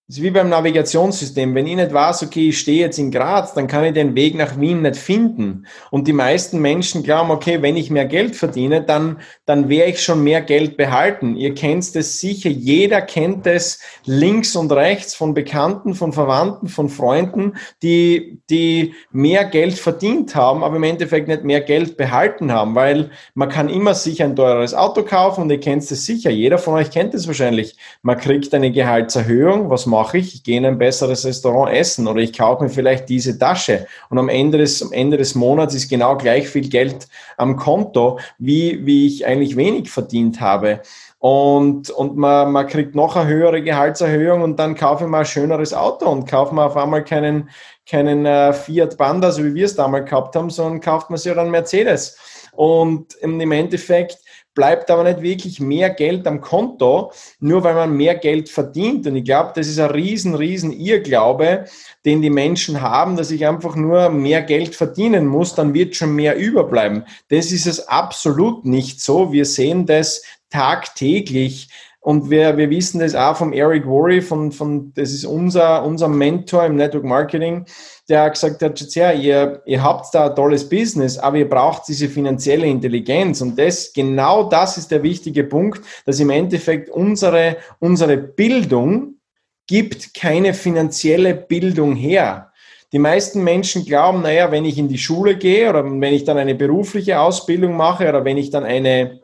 das 0.08 0.20
ist 0.20 0.24
wie 0.24 0.32
beim 0.32 0.48
Navigationssystem. 0.48 1.54
Wenn 1.54 1.68
ich 1.68 1.76
nicht 1.76 1.92
weiß, 1.92 2.24
okay, 2.24 2.48
ich 2.48 2.60
stehe 2.60 2.80
jetzt 2.80 2.98
in 2.98 3.12
Graz, 3.12 3.54
dann 3.54 3.68
kann 3.68 3.84
ich 3.84 3.92
den 3.92 4.16
Weg 4.16 4.36
nach 4.36 4.58
Wien 4.58 4.82
nicht 4.82 4.96
finden. 4.96 5.66
Und 5.92 6.08
die 6.08 6.14
meisten 6.14 6.62
Menschen 6.62 7.04
glauben, 7.04 7.30
okay, 7.30 7.62
wenn 7.62 7.76
ich 7.76 7.90
mehr 7.90 8.06
Geld 8.06 8.34
verdiene, 8.38 8.82
dann, 8.82 9.20
dann 9.46 9.68
werde 9.68 9.92
ich 9.92 10.02
schon 10.02 10.24
mehr 10.24 10.40
Geld 10.40 10.78
behalten. 10.78 11.36
Ihr 11.36 11.54
kennt 11.56 11.94
es 11.94 12.22
sicher. 12.22 12.50
Jeder 12.50 13.02
kennt 13.02 13.46
es 13.48 13.82
links 14.06 14.56
und 14.56 14.72
rechts 14.72 15.14
von 15.14 15.34
Bekannten, 15.34 15.94
von 15.94 16.14
Verwandten, 16.14 16.70
von 16.70 16.88
Freunden, 16.88 17.58
die, 17.84 18.40
die 18.50 18.94
mehr 19.12 19.44
Geld 19.44 19.74
verdient 19.74 20.36
haben, 20.36 20.64
aber 20.64 20.78
im 20.78 20.84
Endeffekt 20.84 21.28
nicht 21.28 21.44
mehr 21.44 21.60
Geld 21.60 21.98
behalten 21.98 22.54
haben, 22.54 22.76
weil 22.76 23.12
man 23.34 23.50
kann 23.50 23.68
immer 23.68 23.94
sich 23.94 24.24
ein 24.24 24.38
teures 24.38 24.74
Auto 24.74 25.04
kaufen 25.04 25.42
und 25.42 25.50
ihr 25.50 25.60
kennt 25.60 25.84
es 25.84 26.06
sicher. 26.06 26.30
Jeder 26.30 26.60
von 26.60 26.76
euch 26.76 26.92
kennt 26.92 27.14
es 27.14 27.28
wahrscheinlich. 27.28 27.76
Man 28.04 28.18
kriegt 28.18 28.54
eine 28.54 28.72
Gehaltserhöhung. 28.72 29.70
Was 29.70 29.86
mache 29.98 30.20
ich? 30.20 30.36
Ich 30.36 30.44
gehe 30.44 30.58
in 30.58 30.66
ein 30.66 30.78
besseres 30.78 31.26
Restaurant 31.26 31.74
essen 31.74 32.08
oder 32.08 32.22
ich 32.22 32.38
kaufe 32.38 32.64
mir 32.64 32.70
vielleicht 32.70 33.10
diese 33.10 33.38
Tasche 33.38 33.88
und 34.10 34.20
am 34.20 34.30
Ende 34.30 34.60
des, 34.60 34.82
am 34.84 34.92
Ende 34.92 35.18
des 35.18 35.34
Monats 35.34 35.74
ist 35.74 35.90
genau 35.90 36.18
gleich 36.18 36.48
viel 36.48 36.70
Geld 36.70 37.08
am 37.38 37.58
Konto, 37.58 38.20
wie, 38.38 38.86
wie 38.86 39.08
ich 39.08 39.26
eigentlich 39.26 39.56
wenig 39.56 39.90
verdient 39.90 40.40
habe. 40.40 40.82
Und, 41.20 41.90
und 41.90 42.16
man, 42.16 42.52
man 42.52 42.68
kriegt 42.68 42.94
noch 42.94 43.16
eine 43.16 43.28
höhere 43.28 43.64
Gehaltserhöhung 43.64 44.44
und 44.44 44.60
dann 44.60 44.76
kaufe 44.76 45.06
ich 45.06 45.10
mal 45.10 45.20
ein 45.20 45.26
schöneres 45.26 45.74
Auto 45.74 46.06
und 46.10 46.30
kaufe 46.30 46.54
mir 46.54 46.66
auf 46.66 46.78
einmal 46.78 47.04
keinen, 47.04 47.50
keinen 47.90 48.26
äh, 48.28 48.54
Fiat 48.54 48.98
Panda, 48.98 49.32
so 49.32 49.44
wie 49.44 49.56
wir 49.56 49.66
es 49.66 49.76
damals 49.76 50.08
gehabt 50.08 50.36
haben, 50.36 50.52
sondern 50.52 50.80
kauft 50.80 51.10
man 51.10 51.18
sich 51.18 51.34
dann 51.34 51.50
Mercedes. 51.50 52.18
Und 52.52 53.16
im 53.22 53.52
Endeffekt 53.52 54.20
bleibt 54.58 54.90
aber 54.90 55.04
nicht 55.04 55.22
wirklich 55.22 55.60
mehr 55.60 55.92
Geld 55.92 56.26
am 56.26 56.42
Konto, 56.42 57.12
nur 57.40 57.64
weil 57.64 57.76
man 57.76 57.96
mehr 57.96 58.16
Geld 58.16 58.50
verdient. 58.50 59.06
Und 59.06 59.16
ich 59.16 59.24
glaube, 59.24 59.52
das 59.54 59.68
ist 59.68 59.80
ein 59.80 59.92
riesen, 59.92 60.34
riesen 60.34 60.72
Irrglaube, 60.72 61.66
den 62.06 62.24
die 62.24 62.32
Menschen 62.32 62.82
haben, 62.82 63.18
dass 63.18 63.30
ich 63.30 63.46
einfach 63.46 63.76
nur 63.76 64.10
mehr 64.10 64.42
Geld 64.42 64.74
verdienen 64.74 65.28
muss, 65.28 65.54
dann 65.54 65.76
wird 65.76 65.96
schon 65.96 66.16
mehr 66.16 66.38
überbleiben. 66.38 67.06
Das 67.30 67.52
ist 67.52 67.68
es 67.68 67.88
absolut 67.88 68.66
nicht 68.66 69.00
so. 69.00 69.32
Wir 69.32 69.46
sehen 69.46 69.86
das 69.86 70.24
tagtäglich. 70.50 71.70
Und 72.08 72.30
wir, 72.30 72.56
wir 72.56 72.70
wissen 72.70 73.02
das 73.02 73.16
auch 73.16 73.36
vom 73.36 73.52
Eric 73.52 73.86
Worry, 73.86 74.22
von, 74.22 74.54
von, 74.54 74.94
das 74.96 75.12
ist 75.12 75.26
unser, 75.26 75.84
unser 75.84 76.08
Mentor 76.08 76.66
im 76.66 76.78
Network 76.78 77.04
Marketing 77.04 77.66
der 78.10 78.30
gesagt 78.30 78.62
hat, 78.62 78.80
her, 78.96 79.14
ihr, 79.16 79.62
ihr 79.66 79.84
habt 79.84 80.14
da 80.16 80.30
ein 80.30 80.36
tolles 80.36 80.70
Business, 80.70 81.18
aber 81.18 81.38
ihr 81.38 81.50
braucht 81.50 81.88
diese 81.88 82.08
finanzielle 82.08 82.66
Intelligenz. 82.66 83.42
Und 83.42 83.60
das, 83.60 83.92
genau 83.92 84.44
das 84.44 84.78
ist 84.78 84.92
der 84.92 85.04
wichtige 85.04 85.44
Punkt, 85.44 85.82
dass 86.06 86.20
im 86.20 86.30
Endeffekt 86.30 86.90
unsere, 86.90 87.58
unsere 87.80 88.18
Bildung 88.18 89.16
gibt 89.68 90.14
keine 90.14 90.54
finanzielle 90.54 91.34
Bildung 91.34 91.96
her. 91.96 92.54
Die 92.94 93.00
meisten 93.00 93.44
Menschen 93.44 93.84
glauben, 93.84 94.22
naja, 94.22 94.50
wenn 94.50 94.64
ich 94.64 94.78
in 94.78 94.88
die 94.88 94.98
Schule 94.98 95.36
gehe 95.36 95.70
oder 95.70 95.84
wenn 95.84 96.14
ich 96.14 96.24
dann 96.24 96.38
eine 96.38 96.56
berufliche 96.56 97.20
Ausbildung 97.20 97.76
mache 97.76 98.08
oder 98.08 98.24
wenn 98.24 98.38
ich 98.38 98.50
dann 98.50 98.64
eine 98.64 99.20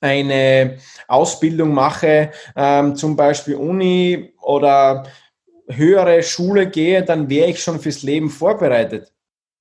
eine 0.00 0.78
Ausbildung 1.08 1.74
mache, 1.74 2.30
ähm, 2.56 2.96
zum 2.96 3.16
Beispiel 3.16 3.56
Uni 3.56 4.32
oder 4.40 5.06
höhere 5.68 6.22
Schule 6.22 6.68
gehe, 6.68 7.02
dann 7.02 7.28
wäre 7.28 7.50
ich 7.50 7.62
schon 7.62 7.80
fürs 7.80 8.02
Leben 8.02 8.30
vorbereitet. 8.30 9.12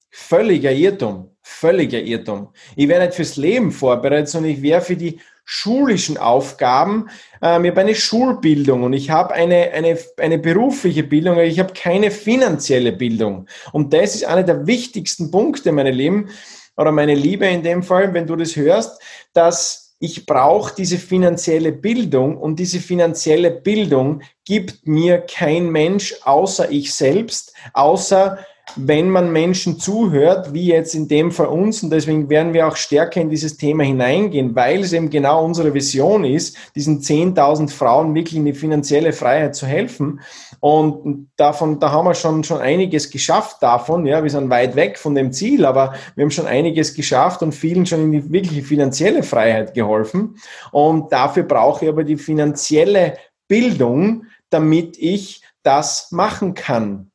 Völliger 0.10 0.72
Irrtum. 0.72 1.36
Völliger 1.42 2.00
Irrtum. 2.00 2.50
Ich 2.76 2.88
wäre 2.88 3.04
nicht 3.04 3.16
fürs 3.16 3.38
Leben 3.38 3.72
vorbereitet, 3.72 4.30
sondern 4.30 4.52
ich 4.52 4.62
wäre 4.62 4.82
für 4.82 4.96
die 4.96 5.20
schulischen 5.46 6.18
Aufgaben. 6.18 7.10
Ähm, 7.42 7.66
ich 7.66 7.72
habe 7.72 7.82
eine 7.82 7.96
Schulbildung 7.96 8.84
und 8.84 8.94
ich 8.94 9.10
habe 9.10 9.34
eine, 9.34 9.72
eine, 9.72 9.98
eine 10.18 10.38
berufliche 10.38 11.04
Bildung, 11.04 11.34
aber 11.34 11.44
ich 11.44 11.60
habe 11.60 11.74
keine 11.74 12.12
finanzielle 12.12 12.92
Bildung. 12.92 13.48
Und 13.72 13.94
das 13.94 14.16
ist 14.16 14.26
einer 14.26 14.44
der 14.44 14.68
wichtigsten 14.68 15.32
Punkte, 15.32 15.72
meine 15.72 15.92
Lieben, 15.92 16.30
oder 16.78 16.92
meine 16.92 17.16
Liebe 17.16 17.46
in 17.46 17.62
dem 17.62 17.84
Fall, 17.84 18.14
wenn 18.14 18.26
du 18.26 18.38
das 18.38 18.56
hörst, 18.56 19.02
dass 19.34 19.89
ich 20.00 20.26
brauche 20.26 20.74
diese 20.76 20.98
finanzielle 20.98 21.74
Bildung 21.74 22.38
und 22.38 22.58
diese 22.58 22.80
finanzielle 22.80 23.52
Bildung 23.52 24.22
gibt 24.46 24.88
mir 24.88 25.20
kein 25.20 25.70
Mensch 25.70 26.16
außer 26.24 26.72
ich 26.72 26.94
selbst, 26.94 27.54
außer 27.74 28.40
wenn 28.76 29.10
man 29.10 29.32
Menschen 29.32 29.80
zuhört, 29.80 30.54
wie 30.54 30.68
jetzt 30.68 30.96
in 30.96 31.08
dem 31.08 31.32
Fall 31.32 31.48
uns, 31.48 31.84
und 31.84 31.90
deswegen 31.90 32.30
werden 32.30 32.54
wir 32.54 32.68
auch 32.68 32.76
stärker 32.76 33.22
in 33.22 33.30
dieses 33.30 33.58
Thema 33.58 33.84
hineingehen, 33.84 34.56
weil 34.56 34.82
es 34.82 34.94
eben 34.94 35.10
genau 35.10 35.44
unsere 35.44 35.74
Vision 35.74 36.24
ist, 36.26 36.58
diesen 36.76 37.02
10.000 37.02 37.70
Frauen 37.70 38.14
wirklich 38.16 38.36
in 38.36 38.46
die 38.46 38.54
finanzielle 38.54 39.14
Freiheit 39.14 39.56
zu 39.56 39.66
helfen. 39.66 40.22
Und 40.60 41.30
davon, 41.38 41.80
da 41.80 41.92
haben 41.92 42.06
wir 42.06 42.14
schon, 42.14 42.44
schon 42.44 42.60
einiges 42.60 43.10
geschafft 43.10 43.58
davon. 43.62 44.06
Ja, 44.06 44.24
wir 44.24 44.30
sind 44.30 44.50
weit 44.50 44.76
weg 44.76 44.98
von 44.98 45.16
dem 45.16 45.32
Ziel, 45.32 45.66
aber 45.66 45.94
wir 46.16 46.24
haben 46.24 46.32
schon 46.32 46.48
einiges 46.48 46.94
geschafft 46.94 47.42
und 47.42 47.54
vielen 47.54 47.86
schon 47.86 48.04
in 48.04 48.12
die 48.12 48.32
wirkliche 48.32 48.64
finanzielle 48.64 49.24
Freiheit 49.24 49.74
geholfen. 49.74 50.36
Und 50.72 51.12
dafür 51.12 51.44
brauche 51.44 51.86
ich 51.86 51.90
aber 51.90 52.04
die 52.04 52.18
finanzielle 52.18 53.18
Bildung, 53.48 54.26
damit 54.50 54.98
ich 54.98 55.44
das 55.64 56.12
machen 56.12 56.54
kann. 56.54 57.12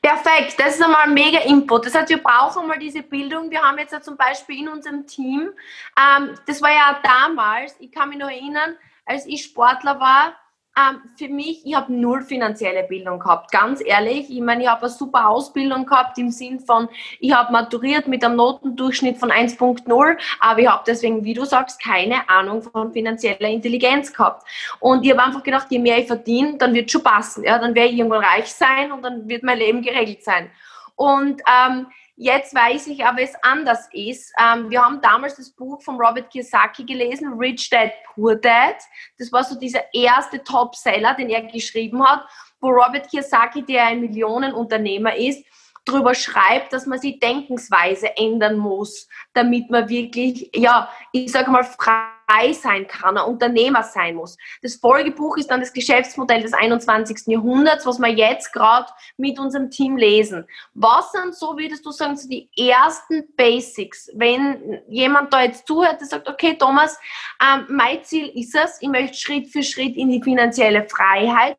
Perfekt, 0.00 0.54
das 0.58 0.76
ist 0.76 0.82
einmal 0.82 1.02
ein 1.04 1.14
mega 1.14 1.40
Input. 1.40 1.86
Das 1.86 1.94
heißt, 1.94 2.08
wir 2.08 2.22
brauchen 2.22 2.68
mal 2.68 2.78
diese 2.78 3.02
Bildung. 3.02 3.50
Wir 3.50 3.62
haben 3.62 3.78
jetzt 3.78 3.92
ja 3.92 4.00
zum 4.00 4.16
Beispiel 4.16 4.60
in 4.60 4.68
unserem 4.68 5.06
Team, 5.06 5.50
ähm, 5.98 6.34
das 6.46 6.62
war 6.62 6.70
ja 6.70 7.00
damals, 7.02 7.74
ich 7.80 7.90
kann 7.90 8.10
mich 8.10 8.18
noch 8.18 8.30
erinnern, 8.30 8.76
als 9.04 9.26
ich 9.26 9.42
Sportler 9.42 9.98
war, 9.98 10.34
ähm, 10.78 11.00
für 11.16 11.28
mich, 11.28 11.64
ich 11.64 11.74
habe 11.74 11.92
null 11.92 12.22
finanzielle 12.22 12.84
Bildung 12.84 13.18
gehabt, 13.18 13.50
ganz 13.50 13.82
ehrlich. 13.84 14.30
Ich 14.30 14.40
meine, 14.40 14.62
ich 14.62 14.68
habe 14.68 14.82
eine 14.82 14.90
super 14.90 15.28
Ausbildung 15.28 15.86
gehabt 15.86 16.18
im 16.18 16.30
Sinn 16.30 16.60
von, 16.60 16.88
ich 17.20 17.32
habe 17.32 17.52
maturiert 17.52 18.06
mit 18.06 18.24
einem 18.24 18.36
Notendurchschnitt 18.36 19.18
von 19.18 19.30
1.0, 19.30 20.18
aber 20.40 20.60
ich 20.60 20.68
habe 20.68 20.84
deswegen, 20.86 21.24
wie 21.24 21.34
du 21.34 21.44
sagst, 21.44 21.82
keine 21.82 22.28
Ahnung 22.28 22.62
von 22.62 22.92
finanzieller 22.92 23.48
Intelligenz 23.48 24.12
gehabt. 24.12 24.46
Und 24.80 25.04
ich 25.04 25.10
habe 25.10 25.24
einfach 25.24 25.42
gedacht, 25.42 25.66
je 25.70 25.78
mehr 25.78 25.98
ich 25.98 26.06
verdiene, 26.06 26.58
dann 26.58 26.74
wird 26.74 26.90
schon 26.90 27.02
passen. 27.02 27.44
Ja? 27.44 27.58
Dann 27.58 27.74
werde 27.74 27.90
ich 27.90 27.98
irgendwann 27.98 28.24
reich 28.24 28.52
sein 28.52 28.92
und 28.92 29.02
dann 29.02 29.28
wird 29.28 29.42
mein 29.42 29.58
Leben 29.58 29.82
geregelt 29.82 30.22
sein. 30.22 30.50
Und 30.94 31.42
ähm, 31.46 31.86
Jetzt 32.20 32.52
weiß 32.52 32.88
ich 32.88 33.04
aber, 33.04 33.22
es 33.22 33.32
anders 33.42 33.88
ist. 33.92 34.32
Ähm, 34.42 34.68
wir 34.70 34.84
haben 34.84 35.00
damals 35.00 35.36
das 35.36 35.50
Buch 35.50 35.80
von 35.80 36.00
Robert 36.00 36.28
Kiyosaki 36.30 36.82
gelesen, 36.82 37.34
Rich 37.38 37.70
Dad, 37.70 37.92
Poor 38.12 38.34
Dad. 38.34 38.74
Das 39.18 39.30
war 39.30 39.44
so 39.44 39.56
dieser 39.56 39.82
erste 39.94 40.42
Top-Seller, 40.42 41.14
den 41.14 41.30
er 41.30 41.42
geschrieben 41.42 42.04
hat, 42.04 42.24
wo 42.60 42.70
Robert 42.70 43.08
Kiyosaki, 43.08 43.64
der 43.64 43.84
ein 43.84 44.00
Millionenunternehmer 44.00 45.14
ist, 45.14 45.44
darüber 45.84 46.12
schreibt, 46.12 46.72
dass 46.72 46.86
man 46.86 47.00
die 47.00 47.20
Denkensweise 47.20 48.16
ändern 48.16 48.58
muss, 48.58 49.08
damit 49.32 49.70
man 49.70 49.88
wirklich, 49.88 50.50
ja, 50.52 50.90
ich 51.12 51.30
sage 51.30 51.52
mal, 51.52 51.62
frei 51.62 52.17
sein 52.52 52.86
kann, 52.86 53.16
ein 53.16 53.24
Unternehmer 53.24 53.82
sein 53.82 54.16
muss. 54.16 54.36
Das 54.62 54.76
Folgebuch 54.76 55.36
ist 55.36 55.50
dann 55.50 55.60
das 55.60 55.72
Geschäftsmodell 55.72 56.42
des 56.42 56.52
21. 56.52 57.26
Jahrhunderts, 57.26 57.86
was 57.86 57.98
wir 57.98 58.08
jetzt 58.08 58.52
gerade 58.52 58.92
mit 59.16 59.38
unserem 59.38 59.70
Team 59.70 59.96
lesen. 59.96 60.46
Was 60.74 61.12
sind 61.12 61.34
so, 61.34 61.56
würdest 61.56 61.84
du 61.84 61.90
sagen, 61.90 62.16
so 62.16 62.28
die 62.28 62.50
ersten 62.56 63.34
Basics, 63.36 64.10
wenn 64.14 64.80
jemand 64.88 65.32
da 65.32 65.42
jetzt 65.42 65.66
zuhört, 65.66 66.00
der 66.00 66.06
sagt, 66.06 66.28
okay, 66.28 66.56
Thomas, 66.58 66.98
ähm, 67.42 67.66
mein 67.68 68.04
Ziel 68.04 68.28
ist 68.28 68.54
es, 68.54 68.80
ich 68.80 68.88
möchte 68.88 69.16
Schritt 69.16 69.48
für 69.48 69.62
Schritt 69.62 69.96
in 69.96 70.10
die 70.10 70.22
finanzielle 70.22 70.86
Freiheit. 70.88 71.56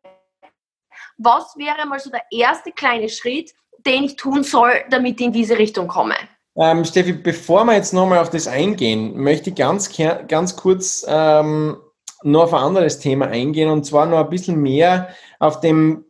Was 1.18 1.56
wäre 1.56 1.86
mal 1.86 1.98
so 1.98 2.10
der 2.10 2.24
erste 2.30 2.72
kleine 2.72 3.08
Schritt, 3.08 3.52
den 3.78 4.04
ich 4.04 4.16
tun 4.16 4.42
soll, 4.42 4.84
damit 4.88 5.20
ich 5.20 5.26
in 5.26 5.32
diese 5.32 5.58
Richtung 5.58 5.88
komme? 5.88 6.16
Ähm, 6.60 6.84
Steffi, 6.84 7.14
bevor 7.14 7.64
wir 7.64 7.74
jetzt 7.74 7.94
nochmal 7.94 8.18
auf 8.18 8.28
das 8.28 8.46
eingehen, 8.46 9.16
möchte 9.16 9.48
ich 9.48 9.56
ganz, 9.56 9.90
ganz 10.28 10.56
kurz 10.56 11.06
ähm, 11.08 11.78
noch 12.22 12.42
auf 12.42 12.52
ein 12.52 12.62
anderes 12.62 12.98
Thema 12.98 13.28
eingehen 13.28 13.70
und 13.70 13.86
zwar 13.86 14.04
noch 14.04 14.18
ein 14.18 14.28
bisschen 14.28 14.60
mehr 14.60 15.08
auf 15.38 15.60
dem, 15.60 16.04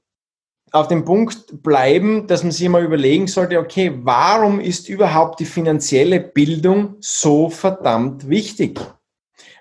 auf 0.73 0.89
dem 0.89 1.05
Punkt 1.05 1.63
bleiben, 1.63 2.27
dass 2.27 2.43
man 2.43 2.51
sich 2.51 2.69
mal 2.69 2.83
überlegen 2.83 3.29
sollte, 3.29 3.61
okay, 3.61 3.93
warum 4.03 4.59
ist 4.59 4.89
überhaupt 4.89 5.39
die 5.39 5.45
finanzielle 5.45 6.19
Bildung 6.19 6.97
so 6.99 7.49
verdammt 7.49 8.29
wichtig? 8.29 8.81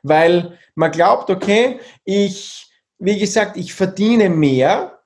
Weil 0.01 0.57
man 0.73 0.89
glaubt, 0.89 1.29
okay, 1.29 1.79
ich, 2.03 2.67
wie 2.97 3.19
gesagt, 3.19 3.57
ich 3.57 3.75
verdiene 3.75 4.27
mehr, 4.27 4.99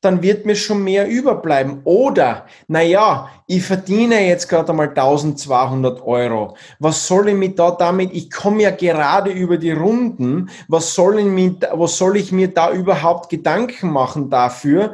dann 0.00 0.22
wird 0.22 0.46
mir 0.46 0.56
schon 0.56 0.82
mehr 0.82 1.08
überbleiben. 1.08 1.82
Oder, 1.84 2.46
naja, 2.68 3.30
ich 3.50 3.64
verdiene 3.64 4.28
jetzt 4.28 4.48
gerade 4.48 4.70
einmal 4.70 4.90
1200 4.90 6.06
Euro. 6.06 6.54
Was 6.78 7.08
soll 7.08 7.30
ich 7.30 7.34
mir 7.34 7.48
da 7.48 7.72
damit? 7.72 8.12
Ich 8.12 8.30
komme 8.30 8.62
ja 8.62 8.70
gerade 8.70 9.32
über 9.32 9.58
die 9.58 9.72
Runden. 9.72 10.50
Was 10.68 10.94
soll 10.94 11.18
ich 11.18 11.24
mir, 11.24 11.56
was 11.72 11.96
soll 11.96 12.16
ich 12.16 12.30
mir 12.30 12.46
da 12.46 12.70
überhaupt 12.70 13.28
Gedanken 13.28 13.90
machen 13.90 14.30
dafür? 14.30 14.92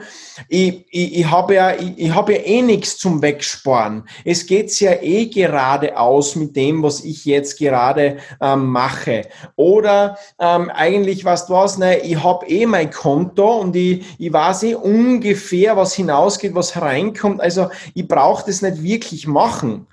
Ich, 0.48 0.86
ich, 0.90 1.18
ich 1.18 1.30
habe 1.30 1.54
ja, 1.54 1.75
ich, 1.75 1.98
ich 1.98 2.14
habe 2.14 2.32
ja 2.32 2.40
eh 2.44 2.62
nichts 2.62 2.96
zum 2.96 3.20
Wegsparen. 3.20 4.08
Es 4.25 4.46
geht 4.46 4.80
ja 4.80 5.02
eh 5.02 5.26
gerade 5.26 5.98
aus 5.98 6.34
mit 6.34 6.56
dem, 6.56 6.82
was 6.82 7.04
ich 7.04 7.26
jetzt 7.26 7.58
gerade 7.58 8.16
ähm, 8.40 8.68
mache. 8.68 9.28
Oder 9.56 10.16
ähm, 10.40 10.70
eigentlich 10.70 11.26
was 11.26 11.46
du 11.46 11.52
was, 11.52 11.76
ne, 11.76 11.98
ich 11.98 12.22
habe 12.22 12.46
eh 12.46 12.64
mein 12.64 12.90
Konto 12.90 13.58
und 13.58 13.76
ich, 13.76 14.02
ich 14.18 14.32
weiß 14.32 14.62
eh 14.62 14.75
ungefähr, 14.76 15.76
was 15.76 15.92
hinausgeht, 15.92 16.54
was 16.54 16.80
reinkommt. 16.80 17.42
Also 17.42 17.68
ich 17.92 18.08
brauche 18.08 18.45
das 18.46 18.62
nicht 18.62 18.82
wirklich 18.82 19.26
machen. 19.26 19.86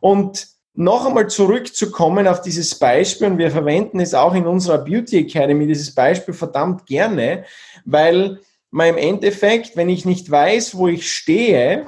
Und 0.00 0.48
noch 0.74 1.06
einmal 1.06 1.28
zurückzukommen 1.28 2.26
auf 2.26 2.42
dieses 2.42 2.78
Beispiel, 2.78 3.28
und 3.28 3.38
wir 3.38 3.50
verwenden 3.50 4.00
es 4.00 4.12
auch 4.12 4.34
in 4.34 4.46
unserer 4.46 4.78
Beauty 4.78 5.18
Academy, 5.18 5.66
dieses 5.66 5.94
Beispiel 5.94 6.34
verdammt 6.34 6.86
gerne, 6.86 7.44
weil 7.84 8.40
man 8.70 8.88
im 8.88 8.96
Endeffekt, 8.96 9.76
wenn 9.76 9.88
ich 9.88 10.04
nicht 10.04 10.28
weiß, 10.28 10.76
wo 10.76 10.88
ich 10.88 11.12
stehe, 11.12 11.86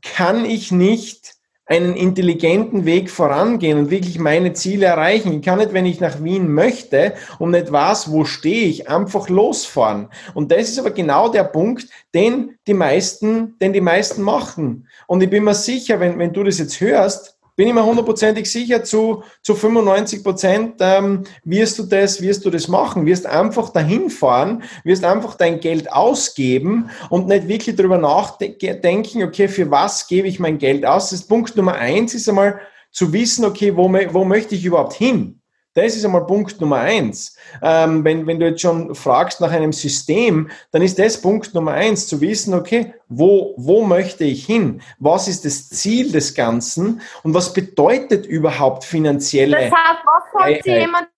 kann 0.00 0.44
ich 0.44 0.72
nicht 0.72 1.34
einen 1.66 1.94
intelligenten 1.94 2.84
Weg 2.84 3.08
vorangehen 3.08 3.78
und 3.78 3.90
wirklich 3.90 4.18
meine 4.18 4.52
Ziele 4.52 4.86
erreichen. 4.86 5.32
Ich 5.32 5.42
kann 5.42 5.58
nicht, 5.58 5.72
wenn 5.72 5.86
ich 5.86 6.00
nach 6.00 6.22
Wien 6.22 6.52
möchte 6.52 7.14
und 7.38 7.52
nicht 7.52 7.70
weiß, 7.70 8.10
wo 8.10 8.24
stehe 8.24 8.66
ich, 8.66 8.88
einfach 8.88 9.28
losfahren. 9.28 10.08
Und 10.34 10.50
das 10.50 10.68
ist 10.68 10.78
aber 10.78 10.90
genau 10.90 11.28
der 11.28 11.44
Punkt, 11.44 11.86
den 12.14 12.56
die 12.66 12.74
meisten, 12.74 13.56
den 13.60 13.72
die 13.72 13.80
meisten 13.80 14.22
machen. 14.22 14.88
Und 15.06 15.22
ich 15.22 15.30
bin 15.30 15.44
mir 15.44 15.54
sicher, 15.54 16.00
wenn, 16.00 16.18
wenn 16.18 16.32
du 16.32 16.42
das 16.42 16.58
jetzt 16.58 16.80
hörst, 16.80 17.38
bin 17.56 17.68
ich 17.68 17.74
mir 17.74 17.84
hundertprozentig 17.84 18.50
sicher, 18.50 18.82
zu, 18.82 19.22
zu 19.42 19.54
95 19.54 20.24
Prozent 20.24 20.74
ähm, 20.80 21.24
wirst 21.44 21.78
du 21.78 21.82
das, 21.82 22.22
wirst 22.22 22.44
du 22.44 22.50
das 22.50 22.68
machen, 22.68 23.04
wirst 23.04 23.26
einfach 23.26 23.70
dahin 23.70 24.08
fahren, 24.08 24.62
wirst 24.84 25.04
einfach 25.04 25.34
dein 25.34 25.60
Geld 25.60 25.92
ausgeben 25.92 26.90
und 27.10 27.28
nicht 27.28 27.48
wirklich 27.48 27.76
darüber 27.76 27.98
nachdenken, 27.98 29.22
okay, 29.22 29.48
für 29.48 29.70
was 29.70 30.06
gebe 30.06 30.28
ich 30.28 30.38
mein 30.38 30.58
Geld 30.58 30.86
aus? 30.86 31.10
Das 31.10 31.20
ist 31.20 31.28
Punkt 31.28 31.56
Nummer 31.56 31.74
eins 31.74 32.14
ist 32.14 32.28
einmal 32.28 32.60
zu 32.90 33.12
wissen, 33.12 33.44
okay, 33.44 33.76
wo, 33.76 33.92
wo 33.92 34.24
möchte 34.24 34.54
ich 34.54 34.64
überhaupt 34.64 34.94
hin? 34.94 35.41
Das 35.74 35.96
ist 35.96 36.04
einmal 36.04 36.26
Punkt 36.26 36.60
Nummer 36.60 36.80
eins. 36.80 37.36
Ähm, 37.62 38.04
wenn, 38.04 38.26
wenn 38.26 38.38
du 38.38 38.46
jetzt 38.46 38.60
schon 38.60 38.94
fragst 38.94 39.40
nach 39.40 39.50
einem 39.50 39.72
System, 39.72 40.50
dann 40.70 40.82
ist 40.82 40.98
das 40.98 41.20
Punkt 41.20 41.54
Nummer 41.54 41.72
eins, 41.72 42.06
zu 42.06 42.20
wissen, 42.20 42.52
okay, 42.52 42.94
wo, 43.08 43.54
wo 43.56 43.82
möchte 43.82 44.24
ich 44.24 44.44
hin? 44.44 44.82
Was 44.98 45.28
ist 45.28 45.46
das 45.46 45.70
Ziel 45.70 46.12
des 46.12 46.34
Ganzen? 46.34 47.00
Und 47.22 47.32
was 47.32 47.54
bedeutet 47.54 48.26
überhaupt 48.26 48.84
finanzielle 48.84 49.70
Das 49.70 49.72
heißt, 49.72 49.98
was 50.04 50.44
sagt 50.44 50.66
jemand, 50.66 51.08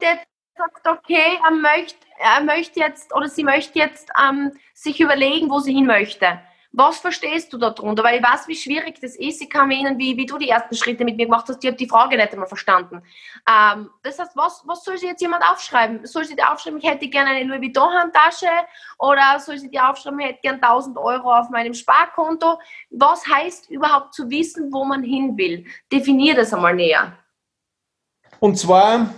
der 0.00 0.18
sagt, 0.56 0.86
okay, 0.86 1.38
er 1.44 1.50
möchte, 1.50 1.98
er 2.18 2.40
möchte 2.44 2.78
jetzt 2.78 3.12
oder 3.14 3.28
sie 3.28 3.42
möchte 3.42 3.78
jetzt 3.80 4.10
ähm, 4.22 4.52
sich 4.74 5.00
überlegen, 5.00 5.50
wo 5.50 5.58
sie 5.58 5.74
hin 5.74 5.86
möchte? 5.86 6.38
Was 6.76 6.98
verstehst 6.98 7.52
du 7.52 7.56
darunter? 7.58 8.02
Weil 8.02 8.18
ich 8.18 8.24
weiß, 8.24 8.48
wie 8.48 8.56
schwierig 8.56 9.00
das 9.00 9.14
ist. 9.14 9.40
Ich 9.40 9.48
kann 9.48 9.68
mir 9.68 9.76
erinnern, 9.76 9.96
wie, 9.96 10.16
wie 10.16 10.26
du 10.26 10.38
die 10.38 10.48
ersten 10.48 10.74
Schritte 10.74 11.04
mit 11.04 11.16
mir 11.16 11.26
gemacht 11.26 11.46
hast. 11.48 11.62
Ich 11.62 11.68
habe 11.68 11.76
die 11.76 11.88
Frage 11.88 12.16
nicht 12.16 12.32
einmal 12.32 12.48
verstanden. 12.48 13.00
Ähm, 13.48 13.90
das 14.02 14.18
heißt, 14.18 14.34
was, 14.34 14.64
was 14.66 14.82
soll 14.82 14.98
sich 14.98 15.08
jetzt 15.08 15.20
jemand 15.20 15.44
aufschreiben? 15.48 16.04
Soll 16.04 16.24
sie 16.24 16.34
dir 16.34 16.50
aufschreiben, 16.50 16.80
ich 16.80 16.88
hätte 16.88 17.06
gerne 17.08 17.30
eine 17.30 17.44
Louis 17.44 17.60
Vuitton-Handtasche? 17.60 18.48
Oder 18.98 19.38
soll 19.38 19.56
sie 19.58 19.70
dir 19.70 19.88
aufschreiben, 19.88 20.18
ich 20.18 20.26
hätte 20.26 20.40
gerne 20.42 20.60
1000 20.60 20.98
Euro 20.98 21.32
auf 21.32 21.48
meinem 21.48 21.74
Sparkonto? 21.74 22.58
Was 22.90 23.24
heißt 23.24 23.70
überhaupt 23.70 24.12
zu 24.12 24.28
wissen, 24.28 24.72
wo 24.72 24.84
man 24.84 25.04
hin 25.04 25.36
will? 25.36 25.66
Definier 25.92 26.34
das 26.34 26.52
einmal 26.52 26.74
näher. 26.74 27.16
Und 28.40 28.58
zwar, 28.58 29.14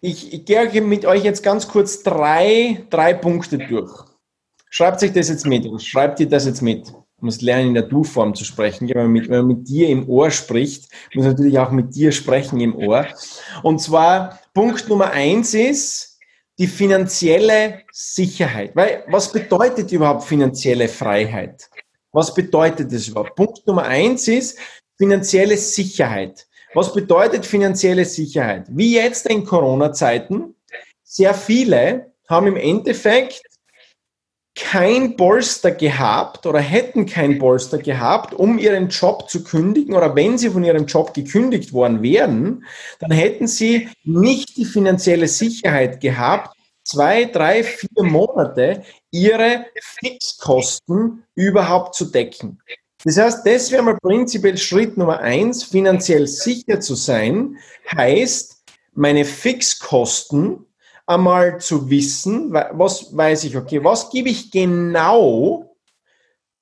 ich, 0.00 0.32
ich 0.32 0.44
gehe 0.44 0.82
mit 0.82 1.06
euch 1.06 1.22
jetzt 1.22 1.44
ganz 1.44 1.68
kurz 1.68 2.02
drei, 2.02 2.84
drei 2.90 3.14
Punkte 3.14 3.58
durch. 3.58 4.08
Schreibt 4.70 5.00
sich 5.00 5.12
das 5.12 5.28
jetzt 5.28 5.46
mit, 5.46 5.66
schreibt 5.82 6.20
ihr 6.20 6.28
das 6.28 6.46
jetzt 6.46 6.62
mit. 6.62 6.88
Du 6.88 7.24
musst 7.24 7.42
lernen, 7.42 7.68
in 7.68 7.74
der 7.74 7.82
Du-Form 7.82 8.34
zu 8.34 8.44
sprechen. 8.44 8.88
Wenn 8.88 8.96
man, 8.96 9.10
mit, 9.10 9.28
wenn 9.28 9.38
man 9.38 9.46
mit 9.48 9.68
dir 9.68 9.88
im 9.88 10.08
Ohr 10.08 10.30
spricht, 10.30 10.88
muss 11.14 11.24
man 11.24 11.34
natürlich 11.34 11.58
auch 11.58 11.72
mit 11.72 11.94
dir 11.94 12.12
sprechen 12.12 12.60
im 12.60 12.76
Ohr. 12.76 13.06
Und 13.64 13.80
zwar, 13.80 14.38
Punkt 14.54 14.88
Nummer 14.88 15.10
eins 15.10 15.52
ist 15.52 16.18
die 16.58 16.68
finanzielle 16.68 17.82
Sicherheit. 17.92 18.74
Weil, 18.76 19.04
was 19.08 19.32
bedeutet 19.32 19.90
überhaupt 19.90 20.24
finanzielle 20.24 20.88
Freiheit? 20.88 21.68
Was 22.12 22.32
bedeutet 22.32 22.92
das 22.92 23.08
überhaupt? 23.08 23.34
Punkt 23.34 23.66
Nummer 23.66 23.84
eins 23.84 24.28
ist 24.28 24.58
finanzielle 24.96 25.56
Sicherheit. 25.56 26.46
Was 26.74 26.92
bedeutet 26.92 27.46
finanzielle 27.46 28.04
Sicherheit? 28.04 28.66
Wie 28.70 28.94
jetzt 28.94 29.26
in 29.26 29.44
Corona-Zeiten, 29.44 30.54
sehr 31.02 31.34
viele 31.34 32.12
haben 32.28 32.46
im 32.46 32.56
Endeffekt 32.56 33.42
kein 34.58 35.16
Polster 35.16 35.70
gehabt 35.70 36.44
oder 36.44 36.58
hätten 36.58 37.06
kein 37.06 37.38
Polster 37.38 37.78
gehabt, 37.78 38.34
um 38.34 38.58
ihren 38.58 38.88
Job 38.88 39.30
zu 39.30 39.44
kündigen 39.44 39.94
oder 39.94 40.14
wenn 40.16 40.36
sie 40.36 40.50
von 40.50 40.64
ihrem 40.64 40.86
Job 40.86 41.14
gekündigt 41.14 41.72
worden 41.72 42.02
wären, 42.02 42.64
dann 42.98 43.12
hätten 43.12 43.46
sie 43.46 43.88
nicht 44.04 44.56
die 44.56 44.64
finanzielle 44.64 45.28
Sicherheit 45.28 46.00
gehabt, 46.00 46.56
zwei, 46.84 47.26
drei, 47.26 47.62
vier 47.62 48.02
Monate 48.02 48.82
ihre 49.12 49.66
Fixkosten 49.80 51.24
überhaupt 51.34 51.94
zu 51.94 52.06
decken. 52.06 52.60
Das 53.04 53.16
heißt, 53.16 53.46
das 53.46 53.70
wäre 53.70 53.82
mal 53.82 53.98
prinzipiell 54.02 54.58
Schritt 54.58 54.96
Nummer 54.96 55.20
eins, 55.20 55.62
finanziell 55.62 56.26
sicher 56.26 56.80
zu 56.80 56.96
sein, 56.96 57.58
heißt, 57.94 58.64
meine 58.94 59.24
Fixkosten 59.24 60.66
einmal 61.08 61.58
zu 61.58 61.88
wissen, 61.88 62.52
was 62.52 63.16
weiß 63.16 63.44
ich, 63.44 63.56
okay, 63.56 63.82
was 63.82 64.10
gebe 64.10 64.28
ich 64.28 64.50
genau 64.50 65.74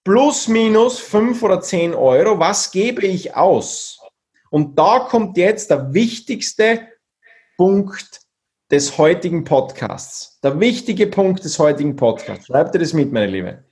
plus 0.05 0.47
minus 0.47 1.01
fünf 1.01 1.43
oder 1.43 1.61
zehn 1.61 1.93
Euro, 1.93 2.39
was 2.39 2.71
gebe 2.71 3.05
ich 3.05 3.35
aus? 3.35 3.99
Und 4.51 4.79
da 4.79 5.01
kommt 5.01 5.37
jetzt 5.37 5.71
der 5.71 5.93
wichtigste 5.93 6.89
Punkt 7.57 8.21
des 8.71 8.97
heutigen 8.99 9.43
Podcasts. 9.43 10.39
Der 10.43 10.61
wichtige 10.61 11.09
Punkt 11.09 11.45
des 11.45 11.59
heutigen 11.59 11.97
Podcasts. 11.97 12.47
Schreib 12.47 12.71
dir 12.71 12.79
das 12.79 12.93
mit, 12.93 13.13
meine 13.13 13.27
Liebe. 13.27 13.65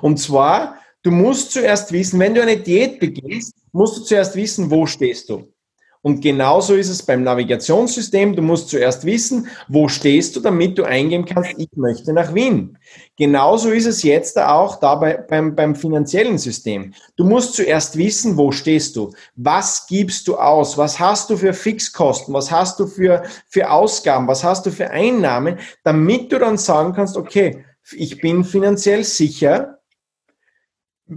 Und 0.00 0.18
zwar, 0.18 0.78
du 1.02 1.10
musst 1.10 1.50
zuerst 1.50 1.90
wissen, 1.90 2.20
wenn 2.20 2.34
du 2.34 2.42
eine 2.42 2.56
Diät 2.56 3.00
beginnst, 3.00 3.54
musst 3.72 3.98
du 3.98 4.02
zuerst 4.02 4.36
wissen, 4.36 4.70
wo 4.70 4.86
stehst 4.86 5.28
du. 5.28 5.52
Und 6.02 6.22
genauso 6.22 6.74
ist 6.74 6.88
es 6.88 7.02
beim 7.02 7.22
Navigationssystem. 7.24 8.34
Du 8.34 8.40
musst 8.40 8.70
zuerst 8.70 9.04
wissen, 9.04 9.48
wo 9.68 9.86
stehst 9.86 10.34
du, 10.34 10.40
damit 10.40 10.78
du 10.78 10.84
eingeben 10.84 11.26
kannst, 11.26 11.52
ich 11.58 11.68
möchte 11.76 12.14
nach 12.14 12.34
Wien. 12.34 12.78
Genauso 13.18 13.70
ist 13.70 13.84
es 13.84 14.02
jetzt 14.02 14.38
auch 14.38 14.76
dabei 14.76 15.18
beim, 15.28 15.54
beim 15.54 15.74
finanziellen 15.74 16.38
System. 16.38 16.94
Du 17.16 17.24
musst 17.24 17.54
zuerst 17.54 17.98
wissen, 17.98 18.38
wo 18.38 18.50
stehst 18.50 18.96
du? 18.96 19.12
Was 19.36 19.86
gibst 19.86 20.26
du 20.26 20.38
aus? 20.38 20.78
Was 20.78 20.98
hast 20.98 21.28
du 21.28 21.36
für 21.36 21.52
Fixkosten? 21.52 22.32
Was 22.32 22.50
hast 22.50 22.80
du 22.80 22.86
für, 22.86 23.22
für 23.48 23.70
Ausgaben? 23.70 24.26
Was 24.26 24.42
hast 24.42 24.64
du 24.64 24.70
für 24.70 24.88
Einnahmen? 24.90 25.58
Damit 25.84 26.32
du 26.32 26.38
dann 26.38 26.56
sagen 26.56 26.94
kannst, 26.94 27.18
okay, 27.18 27.66
ich 27.92 28.20
bin 28.22 28.44
finanziell 28.44 29.04
sicher, 29.04 29.79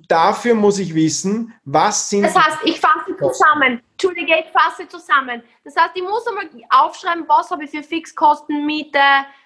dafür 0.08 0.56
muss 0.56 0.80
ich 0.80 0.94
wissen, 0.94 1.54
was 1.66 2.10
sind. 2.10 2.24
Das 2.24 2.36
heißt, 2.36 2.60
ich 2.66 2.80
fasse 2.80 3.16
zusammen. 3.18 3.82
Entschuldige, 3.92 4.34
ich 4.40 4.52
fasse 4.52 4.88
zusammen. 4.88 5.44
Das 5.64 5.76
heißt, 5.76 5.92
ich 5.96 6.04
muss 6.04 6.26
einmal 6.28 6.50
aufschreiben, 6.70 7.26
was 7.28 7.52
habe 7.52 7.64
ich 7.66 7.70
für 7.70 7.84
Fixkosten, 7.84 8.66
Miete, 8.66 9.00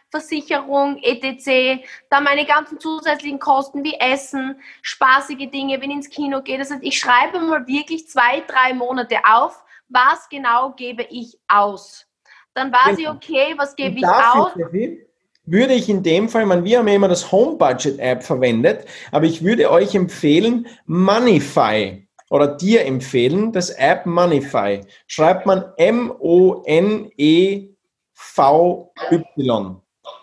Versicherung, 0.10 0.98
etc. 1.04 1.84
Dann 2.10 2.24
meine 2.24 2.46
ganzen 2.46 2.80
zusätzlichen 2.80 3.40
Kosten 3.40 3.84
wie 3.84 3.96
Essen, 3.96 4.60
spaßige 4.82 5.50
Dinge, 5.52 5.82
wenn 5.82 5.92
ich 5.92 5.98
ins 5.98 6.10
Kino 6.10 6.42
gehe. 6.42 6.58
Das 6.58 6.72
heißt, 6.72 6.84
ich 6.84 6.98
schreibe 6.98 7.40
mal 7.42 7.68
wirklich 7.68 8.08
zwei, 8.08 8.42
drei 8.48 8.74
Monate 8.74 9.18
auf, 9.30 9.64
was 9.90 10.30
genau 10.30 10.72
gebe 10.72 11.04
ich 11.10 11.38
aus. 11.48 12.08
Dann 12.54 12.72
weiß 12.72 12.98
genau. 12.98 13.00
ich, 13.00 13.10
okay, 13.10 13.54
was 13.58 13.76
gebe 13.76 13.98
ich 13.98 14.06
aus. 14.06 14.52
Ich, 14.74 15.07
würde 15.48 15.74
ich 15.74 15.90
in 15.90 16.04
dem 16.04 16.30
Fall, 16.30 16.46
man, 16.46 16.64
wir 16.64 16.78
haben 16.80 16.88
ja 16.88 16.96
immer 16.96 17.08
das 17.08 17.32
Home 17.32 17.58
Budget 17.58 18.00
App 18.00 18.22
verwendet, 18.24 18.86
aber 19.12 19.26
ich 19.26 19.44
würde 19.44 19.72
euch 19.72 19.96
empfehlen, 19.96 20.68
Moneyfy 20.86 22.08
oder 22.30 22.48
dir 22.48 22.86
empfehlen, 22.86 23.52
das 23.54 23.70
App 23.72 24.06
Moneyfy. 24.06 24.82
Schreibt 25.08 25.46
man 25.46 25.64
M-O-N-E-V-Y. 25.78 27.02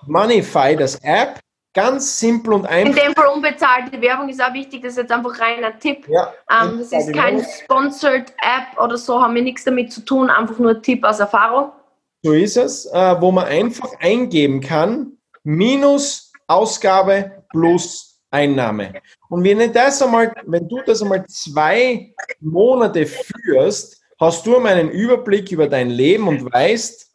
Moneyfy, 0.07 0.77
das 0.77 0.97
App, 1.03 1.41
ganz 1.73 2.19
simpel 2.19 2.55
und 2.55 2.67
einfach. 2.67 2.97
In 2.97 3.05
dem 3.05 3.15
Fall 3.15 3.29
unbezahlte 3.29 4.01
Werbung 4.01 4.29
ist 4.29 4.43
auch 4.43 4.53
wichtig, 4.53 4.83
das 4.83 4.93
ist 4.93 4.99
jetzt 4.99 5.13
einfach 5.13 5.39
reiner 5.41 5.79
Tipp. 5.79 6.07
Ja, 6.09 6.33
ähm, 6.51 6.79
das 6.79 6.93
ist 6.93 7.13
kein 7.13 7.43
Sponsored 7.43 8.31
App 8.41 8.79
oder 8.81 8.97
so, 8.97 9.21
haben 9.21 9.35
wir 9.35 9.43
nichts 9.43 9.65
damit 9.65 9.93
zu 9.93 10.03
tun, 10.03 10.31
einfach 10.31 10.59
nur 10.59 10.81
Tipp 10.81 11.05
aus 11.05 11.21
Erfahrung. 11.21 11.73
So 12.25 12.33
ist 12.33 12.57
es, 12.57 12.87
äh, 12.87 13.21
wo 13.21 13.31
man 13.31 13.45
einfach 13.45 14.01
eingeben 14.01 14.63
kann, 14.63 15.19
minus 15.43 16.33
Ausgabe 16.47 17.45
plus 17.51 18.19
Einnahme. 18.31 18.95
Und 19.29 19.45
wenn, 19.45 19.71
das 19.75 20.01
einmal, 20.01 20.33
wenn 20.47 20.67
du 20.67 20.81
das 20.87 21.03
einmal 21.03 21.27
zwei 21.27 22.15
Monate 22.41 23.05
führst, 23.05 24.03
hast 24.19 24.47
du 24.47 24.57
einen 24.57 24.89
Überblick 24.89 25.53
über 25.53 25.69
dein 25.69 25.91
Leben 25.91 26.27
und 26.27 26.51
weißt, 26.51 27.13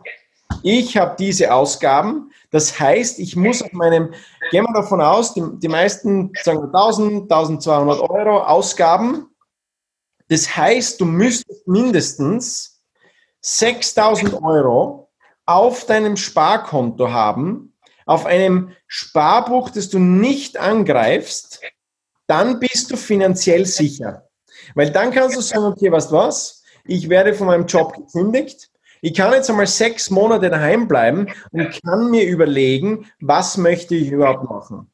ich 0.61 0.95
habe 0.95 1.15
diese 1.17 1.55
Ausgaben. 1.55 2.31
Das 2.51 2.79
heißt, 2.79 3.17
ich 3.17 3.35
muss 3.35 3.63
auf 3.63 3.73
meinem, 3.73 4.13
gehen 4.51 4.63
wir 4.63 4.73
davon 4.73 5.01
aus, 5.01 5.33
die, 5.33 5.41
die 5.55 5.69
meisten 5.69 6.31
sagen 6.43 6.65
1000, 6.65 7.23
1200 7.23 7.99
Euro 8.01 8.43
Ausgaben. 8.43 9.25
Das 10.27 10.55
heißt, 10.55 11.01
du 11.01 11.05
müsstest 11.05 11.67
mindestens 11.67 12.78
6000 13.41 14.41
Euro 14.41 15.09
auf 15.45 15.85
deinem 15.85 16.17
Sparkonto 16.17 17.11
haben, 17.11 17.73
auf 18.05 18.25
einem 18.25 18.71
Sparbuch, 18.87 19.69
das 19.69 19.89
du 19.89 19.99
nicht 19.99 20.57
angreifst, 20.57 21.61
dann 22.27 22.59
bist 22.59 22.91
du 22.91 22.97
finanziell 22.97 23.65
sicher. 23.65 24.29
Weil 24.75 24.91
dann 24.91 25.11
kannst 25.11 25.37
du 25.37 25.41
sagen, 25.41 25.65
okay, 25.65 25.91
weißt 25.91 26.11
du 26.11 26.15
was? 26.15 26.63
Ich 26.85 27.09
werde 27.09 27.33
von 27.33 27.47
meinem 27.47 27.65
Job 27.65 27.93
gekündigt. 27.93 28.69
Ich 29.01 29.13
kann 29.13 29.33
jetzt 29.33 29.49
einmal 29.49 29.67
sechs 29.67 30.09
Monate 30.09 30.49
daheim 30.49 30.87
bleiben 30.87 31.27
und 31.51 31.81
kann 31.81 32.11
mir 32.11 32.25
überlegen, 32.25 33.09
was 33.19 33.57
möchte 33.57 33.95
ich 33.95 34.11
überhaupt 34.11 34.49
machen. 34.49 34.91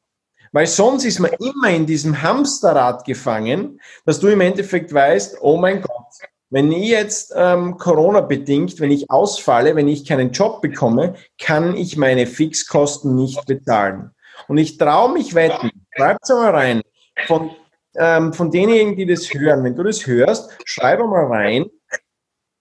Weil 0.52 0.66
sonst 0.66 1.04
ist 1.04 1.18
man 1.18 1.32
immer 1.32 1.70
in 1.70 1.86
diesem 1.86 2.22
Hamsterrad 2.22 3.04
gefangen, 3.04 3.80
dass 4.04 4.20
du 4.20 4.28
im 4.28 4.40
Endeffekt 4.40 4.92
weißt, 4.92 5.38
oh 5.40 5.56
mein 5.56 5.82
Gott, 5.82 6.06
wenn 6.50 6.70
ich 6.70 6.88
jetzt 6.88 7.32
ähm, 7.36 7.76
Corona-bedingt, 7.76 8.80
wenn 8.80 8.90
ich 8.90 9.10
ausfalle, 9.10 9.74
wenn 9.74 9.88
ich 9.88 10.06
keinen 10.06 10.30
Job 10.30 10.62
bekomme, 10.62 11.14
kann 11.40 11.76
ich 11.76 11.96
meine 11.96 12.26
Fixkosten 12.26 13.14
nicht 13.14 13.46
bezahlen. 13.46 14.10
Und 14.48 14.58
ich 14.58 14.78
traue 14.78 15.12
mich 15.12 15.34
wetten, 15.34 15.70
schreib's 15.96 16.28
mal 16.28 16.50
rein, 16.50 16.82
von, 17.26 17.50
ähm, 17.96 18.32
von 18.32 18.50
denjenigen, 18.50 18.96
die 18.96 19.06
das 19.06 19.32
hören, 19.32 19.64
wenn 19.64 19.74
du 19.74 19.82
das 19.82 20.06
hörst, 20.06 20.50
schreib 20.64 21.00
mal 21.00 21.26
rein, 21.26 21.66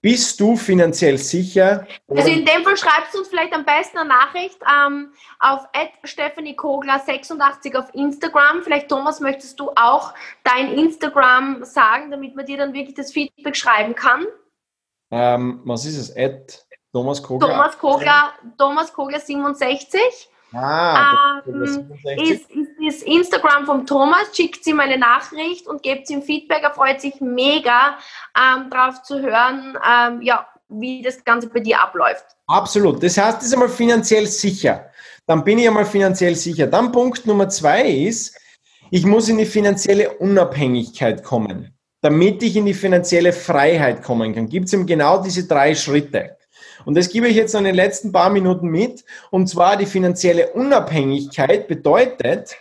bist 0.06 0.40
du 0.40 0.56
finanziell 0.56 1.18
sicher? 1.18 1.88
Also 2.08 2.30
in 2.30 2.46
dem 2.46 2.64
Fall 2.64 2.78
schreibst 2.78 3.16
du 3.16 3.18
uns 3.18 3.28
vielleicht 3.28 3.52
am 3.56 3.66
besten 3.66 3.98
eine 3.98 4.10
Nachricht 4.10 4.60
ähm, 4.62 5.12
auf 5.40 5.68
Stephanie 6.04 6.56
Kogler 6.56 7.00
86 7.00 7.76
auf 7.76 7.92
Instagram. 7.96 8.62
Vielleicht, 8.62 8.88
Thomas, 8.88 9.20
möchtest 9.20 9.60
du 9.60 9.72
auch 9.76 10.14
dein 10.44 10.72
Instagram 10.78 11.64
sagen, 11.64 12.12
damit 12.12 12.36
man 12.36 12.46
dir 12.46 12.58
dann 12.58 12.74
wirklich 12.74 12.94
das 12.94 13.14
Feedback 13.14 13.56
schreiben 13.56 13.96
kann? 13.96 14.28
Ähm, 15.10 15.62
was 15.66 15.86
ist 15.86 15.98
es? 15.98 16.16
At 16.16 16.68
Thomas 16.94 17.24
Kogler? 17.24 17.48
Thomas 17.48 17.78
Kogler, 17.80 18.34
Thomas 18.60 18.94
Kogler 18.94 19.20
67. 19.20 20.30
Ah, 20.54 21.42
ähm, 21.48 21.64
ist, 21.64 22.52
ist 22.52 22.52
das 22.86 23.02
Instagram 23.02 23.66
vom 23.66 23.86
Thomas, 23.86 24.28
schickt 24.34 24.66
ihm 24.68 24.80
eine 24.80 24.98
Nachricht 24.98 25.68
und 25.68 25.84
gebt 25.84 26.10
ihm 26.10 26.22
Feedback. 26.22 26.64
Er 26.64 26.74
freut 26.74 27.02
sich 27.02 27.20
mega 27.22 27.98
ähm, 28.38 28.70
drauf 28.70 29.02
zu 29.04 29.22
hören, 29.22 29.78
ähm, 29.88 30.22
ja, 30.22 30.48
wie 30.70 31.02
das 31.02 31.24
Ganze 31.24 31.48
bei 31.50 31.60
dir 31.60 31.82
abläuft. 31.82 32.26
Absolut. 32.48 33.02
Das 33.04 33.18
heißt, 33.18 33.38
das 33.38 33.46
ist 33.46 33.54
einmal 33.54 33.70
finanziell 33.70 34.28
sicher. 34.28 34.90
Dann 35.28 35.44
bin 35.44 35.60
ich 35.60 35.68
einmal 35.68 35.86
finanziell 35.86 36.36
sicher. 36.36 36.68
Dann 36.68 36.92
Punkt 36.92 37.26
Nummer 37.26 37.50
zwei 37.50 37.84
ist, 37.84 38.38
ich 38.92 39.06
muss 39.06 39.30
in 39.30 39.38
die 39.38 39.46
finanzielle 39.46 40.12
Unabhängigkeit 40.18 41.24
kommen. 41.24 41.76
Damit 42.02 42.44
ich 42.44 42.56
in 42.56 42.66
die 42.66 42.76
finanzielle 42.76 43.34
Freiheit 43.34 44.04
kommen 44.04 44.36
kann, 44.36 44.48
gibt 44.48 44.68
es 44.68 44.74
eben 44.74 44.86
genau 44.86 45.24
diese 45.24 45.48
drei 45.48 45.74
Schritte. 45.74 46.38
Und 46.86 46.96
das 46.96 47.10
gebe 47.10 47.28
ich 47.28 47.36
jetzt 47.36 47.56
in 47.56 47.64
den 47.64 47.74
letzten 47.74 48.12
paar 48.12 48.30
Minuten 48.30 48.68
mit. 48.68 49.04
Und 49.32 49.48
zwar 49.48 49.76
die 49.76 49.88
finanzielle 49.88 50.52
Unabhängigkeit 50.52 51.68
bedeutet, 51.68 52.58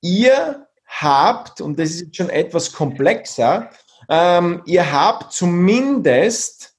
ihr 0.00 0.66
habt, 0.86 1.60
und 1.60 1.78
das 1.78 1.90
ist 1.90 2.16
schon 2.16 2.30
etwas 2.30 2.72
komplexer, 2.72 3.70
ähm, 4.08 4.62
ihr 4.66 4.92
habt 4.92 5.32
zumindest 5.32 6.74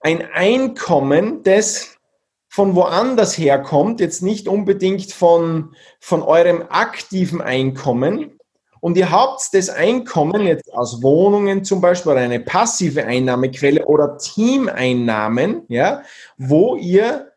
ein 0.00 0.26
Einkommen, 0.32 1.42
das 1.42 1.96
von 2.48 2.76
woanders 2.76 3.36
herkommt, 3.36 4.00
jetzt 4.00 4.22
nicht 4.22 4.46
unbedingt 4.46 5.12
von, 5.12 5.74
von 5.98 6.22
eurem 6.22 6.64
aktiven 6.68 7.40
Einkommen. 7.40 8.38
Und 8.80 8.96
ihr 8.96 9.10
habt 9.10 9.48
das 9.52 9.70
Einkommen 9.70 10.42
jetzt 10.42 10.72
aus 10.72 11.02
Wohnungen 11.02 11.64
zum 11.64 11.80
Beispiel 11.80 12.12
oder 12.12 12.20
eine 12.20 12.38
passive 12.38 13.04
Einnahmequelle 13.04 13.84
oder 13.86 14.18
Teameinnahmen, 14.18 15.64
ja, 15.68 16.02
wo 16.36 16.76
ihr 16.76 17.32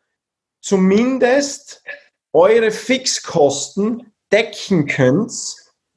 zumindest 0.62 1.84
eure 2.34 2.70
Fixkosten 2.70 4.14
decken 4.32 4.88
könnt 4.88 5.32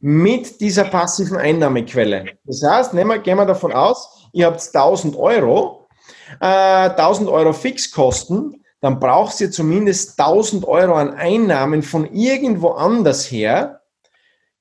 mit 0.00 0.60
dieser 0.60 0.84
passiven 0.84 1.36
Einnahmequelle. 1.36 2.26
Das 2.44 2.62
heißt, 2.62 2.94
nehmen 2.94 3.10
wir, 3.10 3.18
gehen 3.18 3.36
wir 3.36 3.46
davon 3.46 3.72
aus, 3.72 4.28
ihr 4.32 4.46
habt 4.46 4.60
1000 4.60 5.16
Euro, 5.16 5.88
äh, 6.40 6.90
1000 6.90 7.28
Euro 7.28 7.52
Fixkosten, 7.52 8.64
dann 8.80 8.98
braucht 8.98 9.40
ihr 9.40 9.50
zumindest 9.50 10.18
1000 10.18 10.66
Euro 10.66 10.94
an 10.94 11.14
Einnahmen 11.14 11.82
von 11.82 12.10
irgendwo 12.12 12.70
anders 12.70 13.30
her. 13.30 13.82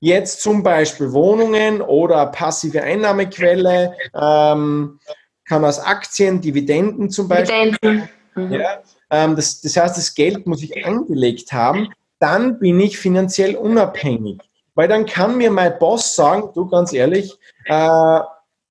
Jetzt 0.01 0.41
zum 0.41 0.63
Beispiel 0.63 1.13
Wohnungen 1.13 1.81
oder 1.81 2.25
passive 2.27 2.83
Einnahmequelle, 2.83 3.93
ähm, 4.13 4.99
kann 5.45 5.65
aus 5.65 5.79
Aktien, 5.79 6.41
Dividenden 6.41 7.09
zum 7.09 7.27
Beispiel. 7.27 7.71
Dividenden. 7.71 8.09
Mhm. 8.35 8.53
Ja, 8.53 8.81
ähm, 9.09 9.35
das, 9.35 9.61
das 9.61 9.75
heißt, 9.75 9.97
das 9.97 10.13
Geld 10.13 10.45
muss 10.45 10.61
ich 10.61 10.85
angelegt 10.85 11.51
haben. 11.51 11.89
Dann 12.19 12.59
bin 12.59 12.79
ich 12.79 12.97
finanziell 12.97 13.55
unabhängig. 13.55 14.39
Weil 14.75 14.87
dann 14.87 15.05
kann 15.05 15.37
mir 15.37 15.51
mein 15.51 15.77
Boss 15.79 16.15
sagen, 16.15 16.51
du 16.53 16.67
ganz 16.67 16.93
ehrlich, 16.93 17.37
äh, 17.65 18.19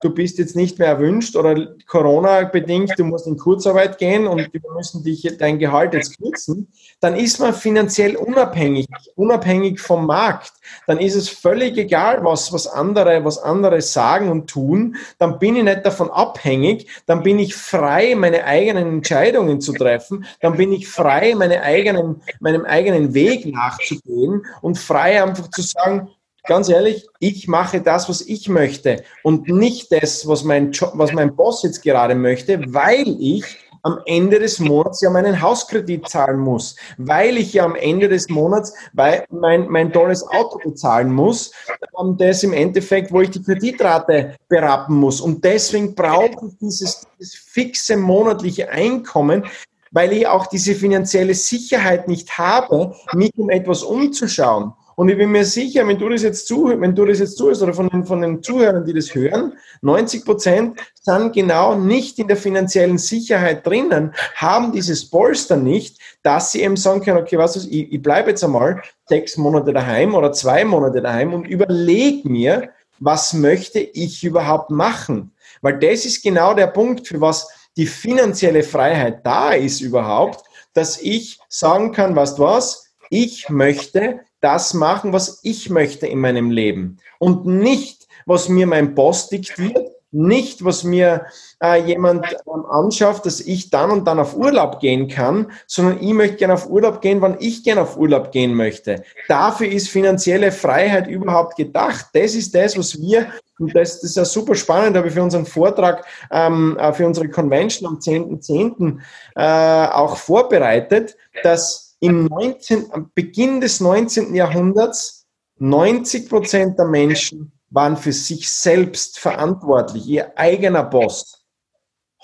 du 0.01 0.09
bist 0.11 0.37
jetzt 0.37 0.55
nicht 0.55 0.79
mehr 0.79 0.87
erwünscht 0.87 1.35
oder 1.35 1.75
Corona-bedingt, 1.87 2.93
du 2.97 3.03
musst 3.03 3.27
in 3.27 3.37
Kurzarbeit 3.37 3.97
gehen 3.97 4.27
und 4.27 4.51
wir 4.51 4.61
müssen 4.75 5.03
dich 5.03 5.29
dein 5.37 5.59
Gehalt 5.59 5.93
jetzt 5.93 6.17
kürzen, 6.17 6.67
dann 7.01 7.15
ist 7.15 7.39
man 7.39 7.53
finanziell 7.53 8.15
unabhängig, 8.15 8.87
unabhängig 9.15 9.79
vom 9.79 10.05
Markt. 10.05 10.53
Dann 10.87 10.99
ist 10.99 11.15
es 11.15 11.29
völlig 11.29 11.77
egal, 11.77 12.23
was, 12.23 12.53
was 12.53 12.67
andere, 12.67 13.23
was 13.25 13.37
andere 13.37 13.81
sagen 13.81 14.29
und 14.29 14.49
tun. 14.49 14.95
Dann 15.17 15.39
bin 15.39 15.55
ich 15.55 15.63
nicht 15.63 15.85
davon 15.85 16.09
abhängig. 16.09 16.87
Dann 17.05 17.23
bin 17.23 17.39
ich 17.39 17.55
frei, 17.55 18.15
meine 18.15 18.45
eigenen 18.45 18.87
Entscheidungen 18.87 19.61
zu 19.61 19.73
treffen. 19.73 20.25
Dann 20.41 20.57
bin 20.57 20.71
ich 20.71 20.87
frei, 20.87 21.33
meine 21.35 21.61
eigenen, 21.63 22.21
meinem 22.39 22.65
eigenen 22.65 23.13
Weg 23.13 23.45
nachzugehen 23.45 24.45
und 24.61 24.77
frei 24.77 25.23
einfach 25.23 25.49
zu 25.49 25.61
sagen, 25.61 26.09
ganz 26.49 26.67
ehrlich, 26.67 27.07
ich 27.19 27.47
mache 27.47 27.79
das, 27.79 28.09
was 28.09 28.21
ich 28.21 28.49
möchte 28.49 29.03
und 29.23 29.47
nicht 29.47 29.91
das, 29.91 30.27
was 30.27 30.43
mein, 30.43 30.71
Job, 30.71 30.91
was 30.95 31.13
mein 31.13 31.35
Boss 31.35 31.61
jetzt 31.63 31.83
gerade 31.83 32.15
möchte, 32.15 32.59
weil 32.73 33.15
ich 33.19 33.45
am 33.83 33.99
Ende 34.05 34.39
des 34.39 34.59
Monats 34.59 34.99
ja 34.99 35.11
meinen 35.11 35.39
Hauskredit 35.41 36.09
zahlen 36.09 36.39
muss, 36.39 36.75
weil 36.97 37.37
ich 37.37 37.53
ja 37.53 37.63
am 37.63 37.75
Ende 37.75 38.09
des 38.09 38.27
Monats 38.29 38.73
mein, 38.93 39.69
mein 39.69 39.93
tolles 39.93 40.27
Auto 40.27 40.57
bezahlen 40.57 41.13
muss, 41.13 41.51
um 41.93 42.17
das 42.17 42.43
im 42.43 42.51
Endeffekt, 42.51 43.11
wo 43.13 43.21
ich 43.21 43.29
die 43.29 43.43
Kreditrate 43.43 44.35
berappen 44.49 44.97
muss. 44.97 45.21
Und 45.21 45.45
deswegen 45.45 45.95
brauche 45.95 46.47
ich 46.47 46.57
dieses, 46.59 47.07
dieses 47.19 47.35
fixe 47.35 47.95
monatliche 47.95 48.69
Einkommen, 48.69 49.45
weil 49.91 50.13
ich 50.13 50.27
auch 50.27 50.47
diese 50.47 50.75
finanzielle 50.75 51.35
Sicherheit 51.35 52.07
nicht 52.07 52.37
habe, 52.37 52.95
mich 53.13 53.31
um 53.37 53.49
etwas 53.49 53.83
umzuschauen. 53.83 54.73
Und 54.99 55.07
ich 55.07 55.17
bin 55.17 55.31
mir 55.31 55.45
sicher, 55.45 55.87
wenn 55.87 55.97
du 55.97 56.09
das 56.09 56.23
jetzt 56.23 56.45
zuhörst, 56.45 56.81
wenn 56.81 56.93
du 56.93 57.05
das 57.05 57.19
jetzt 57.19 57.37
zuhörst 57.37 57.61
oder 57.61 57.73
von 57.73 57.87
den, 57.87 58.03
von 58.03 58.19
den 58.19 58.43
Zuhörern, 58.43 58.83
die 58.83 58.93
das 58.93 59.15
hören, 59.15 59.53
90 59.81 60.25
Prozent 60.25 60.77
sind 60.93 61.31
genau 61.31 61.73
nicht 61.73 62.19
in 62.19 62.27
der 62.27 62.35
finanziellen 62.35 62.97
Sicherheit 62.97 63.65
drinnen, 63.65 64.13
haben 64.35 64.73
dieses 64.73 65.09
Polster 65.09 65.55
nicht, 65.55 66.01
dass 66.21 66.51
sie 66.51 66.63
eben 66.63 66.75
sagen 66.75 66.99
können, 67.01 67.17
okay, 67.17 67.37
was 67.37 67.55
ist, 67.55 67.67
ich, 67.67 67.93
ich 67.93 68.01
bleibe 68.01 68.31
jetzt 68.31 68.43
einmal 68.43 68.81
sechs 69.07 69.37
Monate 69.37 69.71
daheim 69.71 70.15
oder 70.15 70.33
zwei 70.33 70.65
Monate 70.65 71.01
daheim 71.01 71.33
und 71.33 71.47
überlege 71.47 72.27
mir, 72.27 72.69
was 72.99 73.31
möchte 73.31 73.79
ich 73.79 74.25
überhaupt 74.25 74.69
machen? 74.69 75.31
Weil 75.61 75.79
das 75.79 76.03
ist 76.03 76.23
genau 76.23 76.53
der 76.53 76.67
Punkt, 76.67 77.07
für 77.07 77.21
was 77.21 77.47
die 77.77 77.87
finanzielle 77.87 78.63
Freiheit 78.63 79.25
da 79.25 79.53
ist 79.53 79.79
überhaupt, 79.79 80.43
dass 80.73 81.01
ich 81.01 81.39
sagen 81.47 81.93
kann, 81.93 82.17
was 82.17 82.35
du 82.35 82.43
was, 82.43 82.89
ich 83.09 83.49
möchte 83.49 84.19
das 84.41 84.73
machen, 84.73 85.13
was 85.13 85.39
ich 85.43 85.69
möchte 85.69 86.07
in 86.07 86.19
meinem 86.19 86.51
Leben 86.51 86.97
und 87.19 87.45
nicht, 87.45 88.07
was 88.25 88.49
mir 88.49 88.67
mein 88.67 88.95
Boss 88.95 89.29
diktiert, 89.29 89.89
nicht, 90.11 90.65
was 90.65 90.83
mir 90.83 91.25
äh, 91.63 91.81
jemand 91.85 92.25
ähm, 92.25 92.65
anschafft, 92.65 93.25
dass 93.25 93.39
ich 93.39 93.69
dann 93.69 93.91
und 93.91 94.05
dann 94.05 94.19
auf 94.19 94.35
Urlaub 94.35 94.79
gehen 94.79 95.07
kann, 95.07 95.51
sondern 95.67 96.01
ich 96.01 96.13
möchte 96.13 96.37
gerne 96.37 96.55
auf 96.55 96.67
Urlaub 96.67 97.01
gehen, 97.01 97.21
wann 97.21 97.37
ich 97.39 97.63
gerne 97.63 97.81
auf 97.81 97.97
Urlaub 97.97 98.31
gehen 98.31 98.55
möchte. 98.55 99.03
Dafür 99.27 99.67
ist 99.67 99.89
finanzielle 99.89 100.51
Freiheit 100.51 101.07
überhaupt 101.07 101.55
gedacht. 101.57 102.07
Das 102.13 102.33
ist 102.33 102.55
das, 102.55 102.77
was 102.77 102.99
wir, 102.99 103.27
und 103.59 103.75
das, 103.75 104.01
das 104.01 104.11
ist 104.11 104.17
ja 104.17 104.25
super 104.25 104.55
spannend, 104.55 104.97
habe 104.97 105.09
ich 105.09 105.13
für 105.13 105.21
unseren 105.23 105.45
Vortrag, 105.45 106.03
ähm, 106.31 106.75
äh, 106.79 106.91
für 106.91 107.05
unsere 107.05 107.29
Convention 107.29 107.87
am 107.87 107.99
10.10. 107.99 108.41
.10., 108.41 108.97
äh, 109.35 109.91
auch 109.93 110.17
vorbereitet, 110.17 111.17
dass 111.43 111.88
im 111.99 112.25
19, 112.25 112.91
am 112.91 113.11
Beginn 113.13 113.61
des 113.61 113.79
19. 113.79 114.33
Jahrhunderts 114.33 115.25
90 115.57 116.29
Prozent 116.29 116.79
der 116.79 116.85
Menschen 116.85 117.51
waren 117.69 117.97
für 117.97 118.13
sich 118.13 118.49
selbst 118.49 119.19
verantwortlich, 119.19 120.05
ihr 120.07 120.37
eigener 120.37 120.83
Boss. 120.83 121.43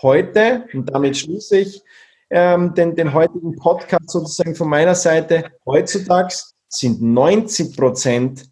Heute, 0.01 0.67
und 0.73 0.89
damit 0.89 1.17
schließe 1.17 1.57
ich 1.57 1.81
ähm, 2.29 2.73
den, 2.73 2.95
den 2.95 3.13
heutigen 3.13 3.55
Podcast 3.55 4.09
sozusagen 4.09 4.55
von 4.55 4.69
meiner 4.69 4.95
Seite, 4.95 5.51
heutzutage 5.65 6.35
sind 6.67 7.01
90 7.01 7.77
Prozent 7.77 8.45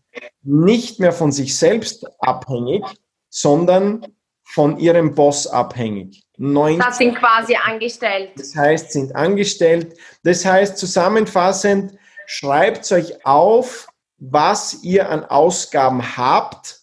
nicht 0.43 0.99
mehr 0.99 1.11
von 1.11 1.31
sich 1.31 1.57
selbst 1.57 2.05
abhängig, 2.19 2.83
sondern 3.29 4.05
von 4.43 4.77
ihrem 4.77 5.15
Boss 5.15 5.47
abhängig. 5.47 6.23
90, 6.37 6.83
das 6.83 6.97
sind 6.97 7.15
quasi 7.15 7.55
angestellt. 7.55 8.31
Das 8.35 8.55
heißt, 8.55 8.91
sind 8.91 9.15
angestellt. 9.15 9.97
Das 10.23 10.45
heißt, 10.45 10.77
zusammenfassend, 10.77 11.97
schreibt 12.25 12.91
euch 12.91 13.25
auf, 13.25 13.87
was 14.17 14.83
ihr 14.83 15.09
an 15.09 15.25
Ausgaben 15.25 16.17
habt, 16.17 16.81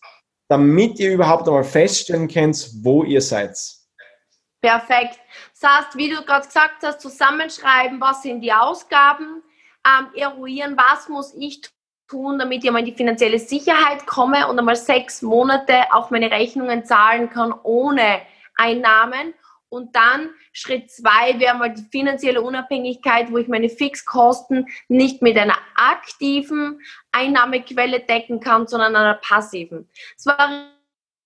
damit 0.49 0.99
ihr 0.99 1.13
überhaupt 1.13 1.49
einmal 1.49 1.65
feststellen 1.65 2.29
könnt, 2.29 2.71
wo 2.83 3.03
ihr 3.05 3.23
seid. 3.23 3.57
Perfekt. 4.61 5.19
Das 5.59 5.71
heißt, 5.71 5.97
wie 5.97 6.11
du 6.11 6.23
gerade 6.23 6.47
gesagt 6.47 6.83
hast, 6.83 7.01
zusammenschreiben, 7.01 8.01
was 8.01 8.23
sind 8.23 8.41
die 8.43 8.53
Ausgaben, 8.53 9.43
ähm, 9.87 10.09
eruieren, 10.15 10.77
was 10.77 11.09
muss 11.09 11.35
ich 11.35 11.63
tun, 12.09 12.39
damit 12.39 12.65
ich 12.65 12.71
mal 12.71 12.81
in 12.81 12.87
die 12.87 12.95
finanzielle 12.95 13.39
Sicherheit 13.39 14.07
komme 14.07 14.49
und 14.49 14.59
einmal 14.59 14.77
sechs 14.77 15.23
Monate 15.23 15.85
auch 15.93 16.11
meine 16.11 16.31
Rechnungen 16.31 16.85
zahlen 16.85 17.31
kann 17.31 17.55
ohne 17.63 18.21
Einnahmen. 18.57 19.35
Und 19.71 19.95
dann 19.95 20.31
Schritt 20.53 20.91
zwei 20.91 21.39
wäre 21.39 21.57
mal 21.57 21.73
die 21.73 21.87
finanzielle 21.91 22.43
Unabhängigkeit, 22.43 23.31
wo 23.31 23.39
ich 23.39 23.49
meine 23.49 23.69
Fixkosten 23.69 24.67
nicht 24.89 25.23
mit 25.23 25.39
einer 25.39 25.57
aktiven 25.77 26.81
Einnahmequelle 27.13 28.01
decken 28.01 28.41
kann, 28.41 28.67
sondern 28.67 28.97
einer 28.97 29.15
passiven. 29.15 29.89
Es 30.17 30.27
war 30.27 30.73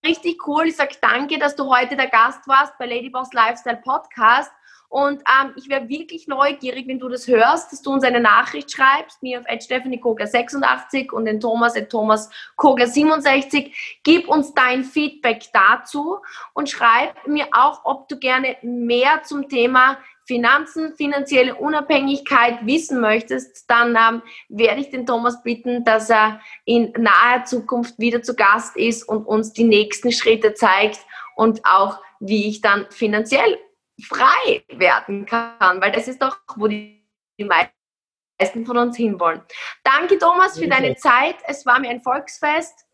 richtig 0.05 0.47
cool. 0.47 0.69
Ich 0.69 0.77
sage 0.77 0.97
danke, 1.01 1.39
dass 1.39 1.57
du 1.57 1.75
heute 1.75 1.97
der 1.97 2.09
Gast 2.09 2.47
warst 2.47 2.77
bei 2.79 2.87
Ladyboss 2.87 3.33
Lifestyle 3.33 3.81
Podcast. 3.83 4.53
Und 4.95 5.23
ähm, 5.23 5.53
ich 5.57 5.69
wäre 5.69 5.89
wirklich 5.89 6.29
neugierig, 6.29 6.87
wenn 6.87 7.01
du 7.01 7.09
das 7.09 7.27
hörst, 7.27 7.73
dass 7.73 7.83
du 7.83 7.91
uns 7.91 8.05
eine 8.05 8.21
Nachricht 8.21 8.71
schreibst, 8.71 9.21
mir 9.25 9.41
auf 9.41 10.01
Kogler 10.01 10.29
86 10.29 11.13
und 11.13 11.25
den 11.25 11.41
Thomas 11.41 11.77
at 11.77 11.91
Thomas 11.91 12.31
Kogler 12.55 12.87
67. 12.87 13.99
Gib 14.05 14.29
uns 14.29 14.55
dein 14.55 14.85
Feedback 14.85 15.47
dazu 15.53 16.19
und 16.53 16.71
schreib 16.71 17.27
mir 17.27 17.49
auch, 17.51 17.81
ob 17.83 18.07
du 18.09 18.21
gerne 18.21 18.57
mehr 18.63 19.25
zum 19.25 19.49
Thema 19.49 19.99
Finanzen, 20.27 20.95
finanzielle 20.95 21.57
Unabhängigkeit 21.57 22.65
wissen 22.65 23.01
möchtest, 23.01 23.69
dann 23.69 23.97
ähm, 23.97 24.23
werde 24.49 24.81
ich 24.81 24.91
den 24.91 25.07
Thomas 25.07 25.43
bitten, 25.43 25.83
dass 25.83 26.09
er 26.09 26.41
in 26.67 26.93
naher 26.97 27.45
Zukunft 27.47 27.99
wieder 27.99 28.23
zu 28.23 28.37
Gast 28.37 28.77
ist 28.77 29.09
und 29.09 29.27
uns 29.27 29.53
die 29.53 29.65
nächsten 29.65 30.13
Schritte 30.13 30.55
zeigt 30.55 31.01
und 31.35 31.63
auch, 31.65 31.99
wie 32.21 32.49
ich 32.49 32.61
dann 32.61 32.87
finanziell 32.91 33.59
frei 34.03 34.65
werden 34.69 35.27
kann, 35.27 35.81
weil 35.81 35.93
das 35.93 36.09
ist 36.09 36.21
doch, 36.21 36.39
wo 36.57 36.67
die, 36.67 37.07
die 37.39 37.45
meisten 37.45 38.67
von 38.67 38.77
uns 38.77 38.97
hinwollen. 38.97 39.43
Danke, 39.83 40.19
Thomas, 40.19 40.59
für 40.59 40.69
deine 40.69 40.97
Zeit. 40.97 41.37
Es 41.47 41.65
war 41.65 41.79
mir 41.79 41.91
ein 41.91 42.03
Volksfest. 42.03 42.87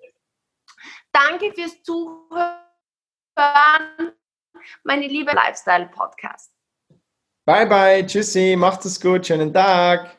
Danke 1.13 1.53
fürs 1.53 1.83
Zuhören, 1.83 2.57
meine 4.85 5.07
liebe 5.07 5.33
Lifestyle-Podcast. 5.33 6.53
Bye, 7.47 7.67
bye. 7.67 8.07
Tschüssi. 8.07 8.55
Macht 8.57 8.85
es 8.85 9.01
gut. 9.01 9.27
Schönen 9.27 9.53
Tag. 9.53 10.19